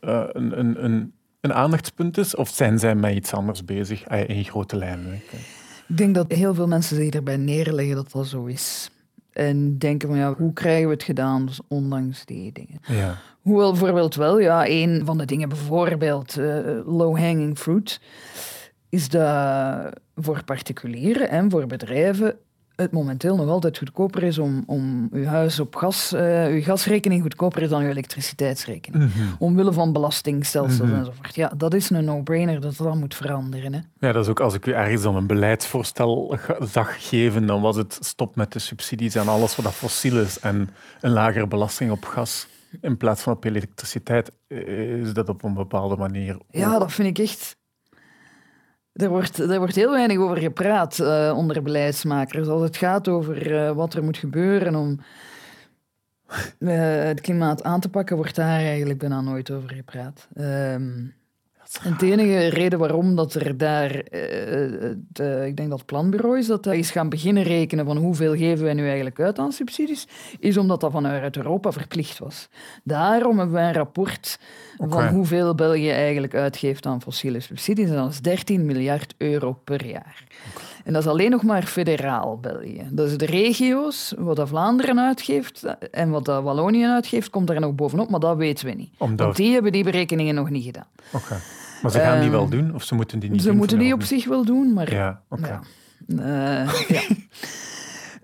eh, 0.00 0.24
een, 0.32 0.58
een, 0.58 0.84
een, 0.84 1.12
een 1.40 1.52
aandachtspunt 1.52 2.18
is? 2.18 2.34
Of 2.36 2.48
zijn 2.48 2.78
zij 2.78 2.94
met 2.94 3.14
iets 3.14 3.32
anders 3.32 3.64
bezig 3.64 4.02
eh, 4.02 4.28
in 4.28 4.44
grote 4.44 4.76
lijnen? 4.76 5.14
Ik 5.88 5.96
denk 5.96 6.14
dat 6.14 6.32
heel 6.32 6.54
veel 6.54 6.66
mensen 6.66 6.96
zich 6.96 7.10
erbij 7.10 7.36
neerleggen 7.36 7.94
dat 7.94 8.12
dat 8.12 8.26
zo 8.26 8.44
is. 8.44 8.90
En 9.32 9.78
denken 9.78 10.08
van 10.08 10.18
ja, 10.18 10.34
hoe 10.34 10.52
krijgen 10.52 10.86
we 10.86 10.92
het 10.92 11.02
gedaan, 11.02 11.46
dus 11.46 11.60
ondanks 11.68 12.24
die 12.24 12.52
dingen. 12.52 12.80
Ja. 12.86 13.16
Hoewel 13.40 13.70
bijvoorbeeld 13.70 14.14
wel, 14.14 14.40
ja, 14.40 14.68
een 14.68 15.02
van 15.04 15.18
de 15.18 15.24
dingen 15.24 15.48
bijvoorbeeld 15.48 16.38
eh, 16.38 16.86
low-hanging 16.86 17.58
fruit, 17.58 18.00
is 18.88 19.08
dat 19.08 20.00
voor 20.16 20.44
particulieren 20.44 21.28
en 21.28 21.50
voor 21.50 21.66
bedrijven 21.66 22.38
het 22.80 22.92
momenteel 22.92 23.36
nog 23.36 23.48
altijd 23.48 23.78
goedkoper 23.78 24.22
is 24.22 24.38
om, 24.38 24.62
om 24.66 25.08
uw 25.12 25.24
huis 25.24 25.60
op 25.60 25.74
gas, 25.76 26.12
eh 26.12 26.46
uw 26.46 26.62
gasrekening 26.62 27.22
goedkoper 27.22 27.62
is 27.62 27.68
dan 27.68 27.82
uw 27.82 27.88
elektriciteitsrekening. 27.88 29.04
Mhm. 29.14 29.24
Omwille 29.38 29.72
van 29.72 29.92
belastingstelsels 29.92 30.88
Mhm. 30.88 30.98
enzovoort. 30.98 31.34
Ja, 31.34 31.52
dat 31.56 31.74
is 31.74 31.90
een 31.90 32.04
no-brainer 32.04 32.60
dat 32.60 32.76
dat 32.76 32.94
moet 32.94 33.14
veranderen. 33.14 33.72
Hè. 33.72 33.80
Ja, 34.06 34.12
dat 34.12 34.24
is 34.24 34.30
ook 34.30 34.40
als 34.40 34.54
ik 34.54 34.66
u 34.66 34.72
ergens 34.72 35.02
dan 35.02 35.16
een 35.16 35.26
beleidsvoorstel 35.26 36.38
zag 36.60 37.08
geven, 37.08 37.46
dan 37.46 37.60
was 37.60 37.76
het 37.76 37.98
stop 38.00 38.36
met 38.36 38.52
de 38.52 38.58
subsidies 38.58 39.16
aan 39.16 39.28
alles 39.28 39.56
wat 39.56 39.72
fossiel 39.72 40.18
is 40.20 40.38
en 40.40 40.70
een 41.00 41.10
lagere 41.12 41.46
belasting 41.46 41.90
op 41.90 42.04
gas 42.04 42.46
in 42.80 42.96
plaats 42.96 43.22
van 43.22 43.32
op 43.32 43.44
elektriciteit. 43.44 44.30
Eh, 44.48 45.00
Is 45.00 45.12
dat 45.12 45.28
op 45.28 45.42
een 45.42 45.54
bepaalde 45.54 45.96
manier 45.96 46.38
Ja, 46.50 46.78
dat 46.78 46.92
vind 46.92 47.18
ik 47.18 47.24
echt. 47.28 47.56
Er 48.92 49.08
wordt, 49.08 49.38
er 49.38 49.58
wordt 49.58 49.74
heel 49.74 49.90
weinig 49.90 50.18
over 50.18 50.36
gepraat 50.36 50.98
eh, 50.98 51.32
onder 51.36 51.62
beleidsmakers. 51.62 52.48
Als 52.48 52.62
het 52.62 52.76
gaat 52.76 53.08
over 53.08 53.56
eh, 53.56 53.70
wat 53.72 53.94
er 53.94 54.04
moet 54.04 54.16
gebeuren 54.16 54.74
om 54.74 55.00
eh, 56.58 57.02
het 57.04 57.20
klimaat 57.20 57.62
aan 57.62 57.80
te 57.80 57.88
pakken, 57.88 58.16
wordt 58.16 58.34
daar 58.34 58.58
eigenlijk 58.58 58.98
bijna 58.98 59.20
nooit 59.20 59.50
over 59.50 59.70
gepraat. 59.70 60.28
En 61.82 61.94
de 61.98 62.10
enige 62.12 62.48
reden 62.48 62.78
waarom 62.78 63.16
dat 63.16 63.34
er 63.34 63.56
daar, 63.56 63.90
eh, 63.90 64.80
het, 64.80 65.18
eh, 65.20 65.46
ik 65.46 65.56
denk 65.56 65.68
dat 65.68 65.78
het 65.78 65.86
planbureau 65.86 66.38
is, 66.38 66.46
dat 66.46 66.62
dat 66.64 66.74
is 66.74 66.90
gaan 66.90 67.08
beginnen 67.08 67.42
rekenen 67.42 67.84
van 67.84 67.96
hoeveel 67.96 68.36
geven 68.36 68.64
wij 68.64 68.74
nu 68.74 68.86
eigenlijk 68.86 69.20
uit 69.20 69.38
aan 69.38 69.52
subsidies, 69.52 70.06
is 70.38 70.56
omdat 70.56 70.80
dat 70.80 70.92
vanuit 70.92 71.36
Europa 71.36 71.72
verplicht 71.72 72.18
was. 72.18 72.48
Daarom 72.84 73.36
hebben 73.38 73.54
wij 73.56 73.66
een 73.68 73.72
rapport 73.74 74.38
van 74.76 74.88
hoeveel 75.08 75.54
België 75.54 75.90
eigenlijk 75.90 76.34
uitgeeft 76.34 76.86
aan 76.86 77.02
fossiele 77.02 77.40
subsidies. 77.40 77.88
En 77.88 77.94
dat 77.96 78.10
is 78.10 78.20
13 78.20 78.66
miljard 78.66 79.14
euro 79.18 79.52
per 79.64 79.86
jaar. 79.86 80.24
En 80.84 80.92
dat 80.92 81.02
is 81.02 81.08
alleen 81.08 81.30
nog 81.30 81.42
maar 81.42 81.62
federaal 81.62 82.38
België. 82.38 82.88
Dat 82.90 83.06
is 83.08 83.16
de 83.18 83.26
regio's, 83.26 84.14
wat 84.18 84.36
dat 84.36 84.48
Vlaanderen 84.48 84.98
uitgeeft 85.00 85.64
en 85.90 86.10
wat 86.10 86.24
dat 86.24 86.42
Wallonië 86.42 86.84
uitgeeft, 86.86 87.30
komt 87.30 87.46
daar 87.46 87.60
nog 87.60 87.74
bovenop, 87.74 88.10
maar 88.10 88.20
dat 88.20 88.36
weten 88.36 88.66
we 88.66 88.72
niet. 88.72 88.90
Omdat- 88.98 89.18
Want 89.26 89.36
die 89.36 89.52
hebben 89.52 89.72
die 89.72 89.84
berekeningen 89.84 90.34
nog 90.34 90.50
niet 90.50 90.64
gedaan. 90.64 90.86
Oké. 91.12 91.36
Maar 91.82 91.90
ze 91.90 91.98
gaan 91.98 92.14
die 92.14 92.22
Ehm, 92.22 92.30
wel 92.30 92.48
doen, 92.48 92.74
of 92.74 92.82
ze 92.84 92.94
moeten 92.94 93.18
die 93.18 93.30
niet 93.30 93.40
Ze 93.42 93.48
doen? 93.48 93.56
moeten 93.56 93.78
die 93.78 93.92
op 93.92 94.02
zich 94.02 94.26
wel 94.26 94.44
doen, 94.44 94.72
maar... 94.72 94.92
Ja, 94.92 95.22
oké. 95.28 95.48
Ja. 95.48 95.60
Eh, 96.64 96.80
ja. 96.88 97.02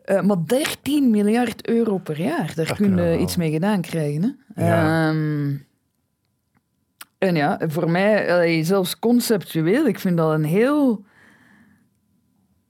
Eh, 0.05 0.21
maar 0.23 0.37
13 0.47 1.11
miljard 1.11 1.69
euro 1.69 1.99
per 1.99 2.21
jaar, 2.21 2.53
daar 2.55 2.67
kun 2.67 2.77
kunnen 2.77 3.05
we 3.05 3.11
je 3.11 3.19
iets 3.19 3.37
mee 3.37 3.51
gedaan 3.51 3.81
krijgen. 3.81 4.39
Hè? 4.55 4.67
Ja. 4.67 5.09
Ehm, 5.09 5.55
en 7.19 7.35
ja, 7.35 7.59
voor 7.67 7.91
mij, 7.91 8.65
zelfs 8.65 8.99
conceptueel, 8.99 9.87
ik 9.87 9.99
vind 9.99 10.17
dat 10.17 10.33
een 10.33 10.45
heel... 10.45 11.05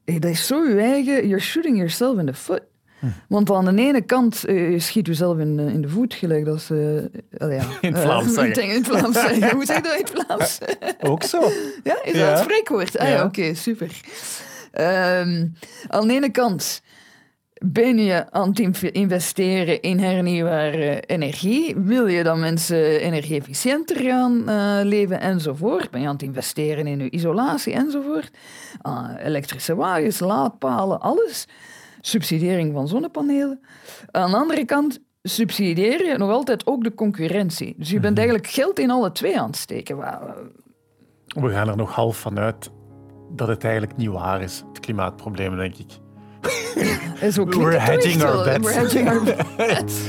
Dat 0.05 0.25
is 0.25 0.47
zo 0.47 0.65
je 0.69 0.81
eigen... 0.81 1.29
You're 1.29 1.43
shooting 1.43 1.77
yourself 1.77 2.19
in 2.19 2.27
the 2.27 2.35
foot. 2.35 2.63
Hm. 2.99 3.07
Want 3.29 3.51
aan 3.51 3.65
de 3.77 3.83
ene 3.83 4.01
kant 4.01 4.45
eh, 4.45 4.71
je 4.71 4.79
schiet 4.79 5.07
jezelf 5.07 5.39
in, 5.39 5.57
de- 5.57 5.73
in 5.73 5.81
de 5.83 5.89
voet, 5.89 6.15
gelijk 6.15 6.45
dat 6.45 6.61
ze... 6.61 7.11
eh, 7.31 7.41
allee, 7.41 7.57
ja, 7.59 7.63
In 7.81 7.93
het 7.95 7.97
eh, 7.97 8.03
Vlaams 8.03 8.35
zeggen. 8.35 8.63
In 8.69 8.75
het 8.75 8.87
Vlaams 8.87 9.15
zeggen. 9.21 9.51
Hoe 9.51 9.65
zeg 9.65 9.77
je 9.77 9.83
dat 9.83 9.93
in 9.99 10.05
het 10.05 10.11
Vlaams? 10.25 10.59
Ook 11.13 11.23
zo. 11.23 11.41
Ja, 11.85 11.99
is 12.05 12.13
Ja. 12.13 12.19
dat 12.19 12.29
het 12.29 12.39
spreekwoord? 12.39 12.99
Ah 12.99 13.09
ja, 13.09 13.15
Ja. 13.15 13.25
oké, 13.25 13.55
super. 13.55 14.01
Ehm, 14.73 15.47
aan 15.89 16.07
de 16.09 16.15
ene 16.15 16.31
kant 16.31 16.83
ben 17.65 17.99
je 17.99 18.31
aan 18.33 18.49
het 18.49 18.59
inv- 18.59 18.83
investeren 18.83 19.81
in 19.83 19.99
hernieuwbare 19.99 21.01
energie. 21.07 21.75
Wil 21.77 22.07
je 22.07 22.23
dat 22.23 22.37
mensen 22.37 23.01
energie-efficiënter 23.01 23.97
gaan 24.01 24.49
eh, 24.49 24.79
leven 24.83 25.21
enzovoort. 25.21 25.91
Ben 25.91 26.01
je 26.01 26.07
aan 26.07 26.13
het 26.13 26.23
investeren 26.23 26.87
in 26.87 26.99
je 26.99 27.11
isolatie 27.11 27.73
enzovoort. 27.73 28.31
Ah, 28.83 29.09
elektrische 29.25 29.75
wagens, 29.75 30.19
laadpalen, 30.19 31.01
alles. 31.01 31.47
Subsidiëring 32.07 32.73
van 32.73 32.89
zonnepanelen. 32.89 33.61
Aan 34.11 34.31
de 34.31 34.37
andere 34.37 34.65
kant 34.65 35.01
subsidieer 35.23 36.07
je 36.07 36.19
nog 36.19 36.31
altijd 36.31 36.67
ook 36.67 36.85
de 36.85 36.95
concurrentie. 36.95 37.75
Dus 37.79 37.91
je 37.91 38.01
bent 38.01 38.19
eigenlijk 38.19 38.49
geld 38.49 38.79
in 38.79 38.91
alle 38.91 39.13
twee 39.13 39.41
aan 39.41 39.47
het 39.47 39.57
steken. 39.57 39.97
We 39.97 41.51
gaan 41.51 41.69
er 41.69 41.77
nog 41.77 41.95
half 41.95 42.21
van 42.21 42.39
uit 42.39 42.71
dat 43.31 43.49
het 43.49 43.65
eigenlijk 43.65 43.97
niet 43.97 44.09
waar 44.09 44.43
is, 44.43 44.65
het 44.69 44.81
klimaatprobleem, 44.81 45.57
denk 45.57 45.75
ik. 45.75 45.91
We're 47.45 47.79
hedging 47.79 48.23
our 48.23 48.45
bets. 48.61 48.67
We're 48.67 48.81
hedging 48.81 49.09
our 49.09 49.25
bets. 49.57 50.09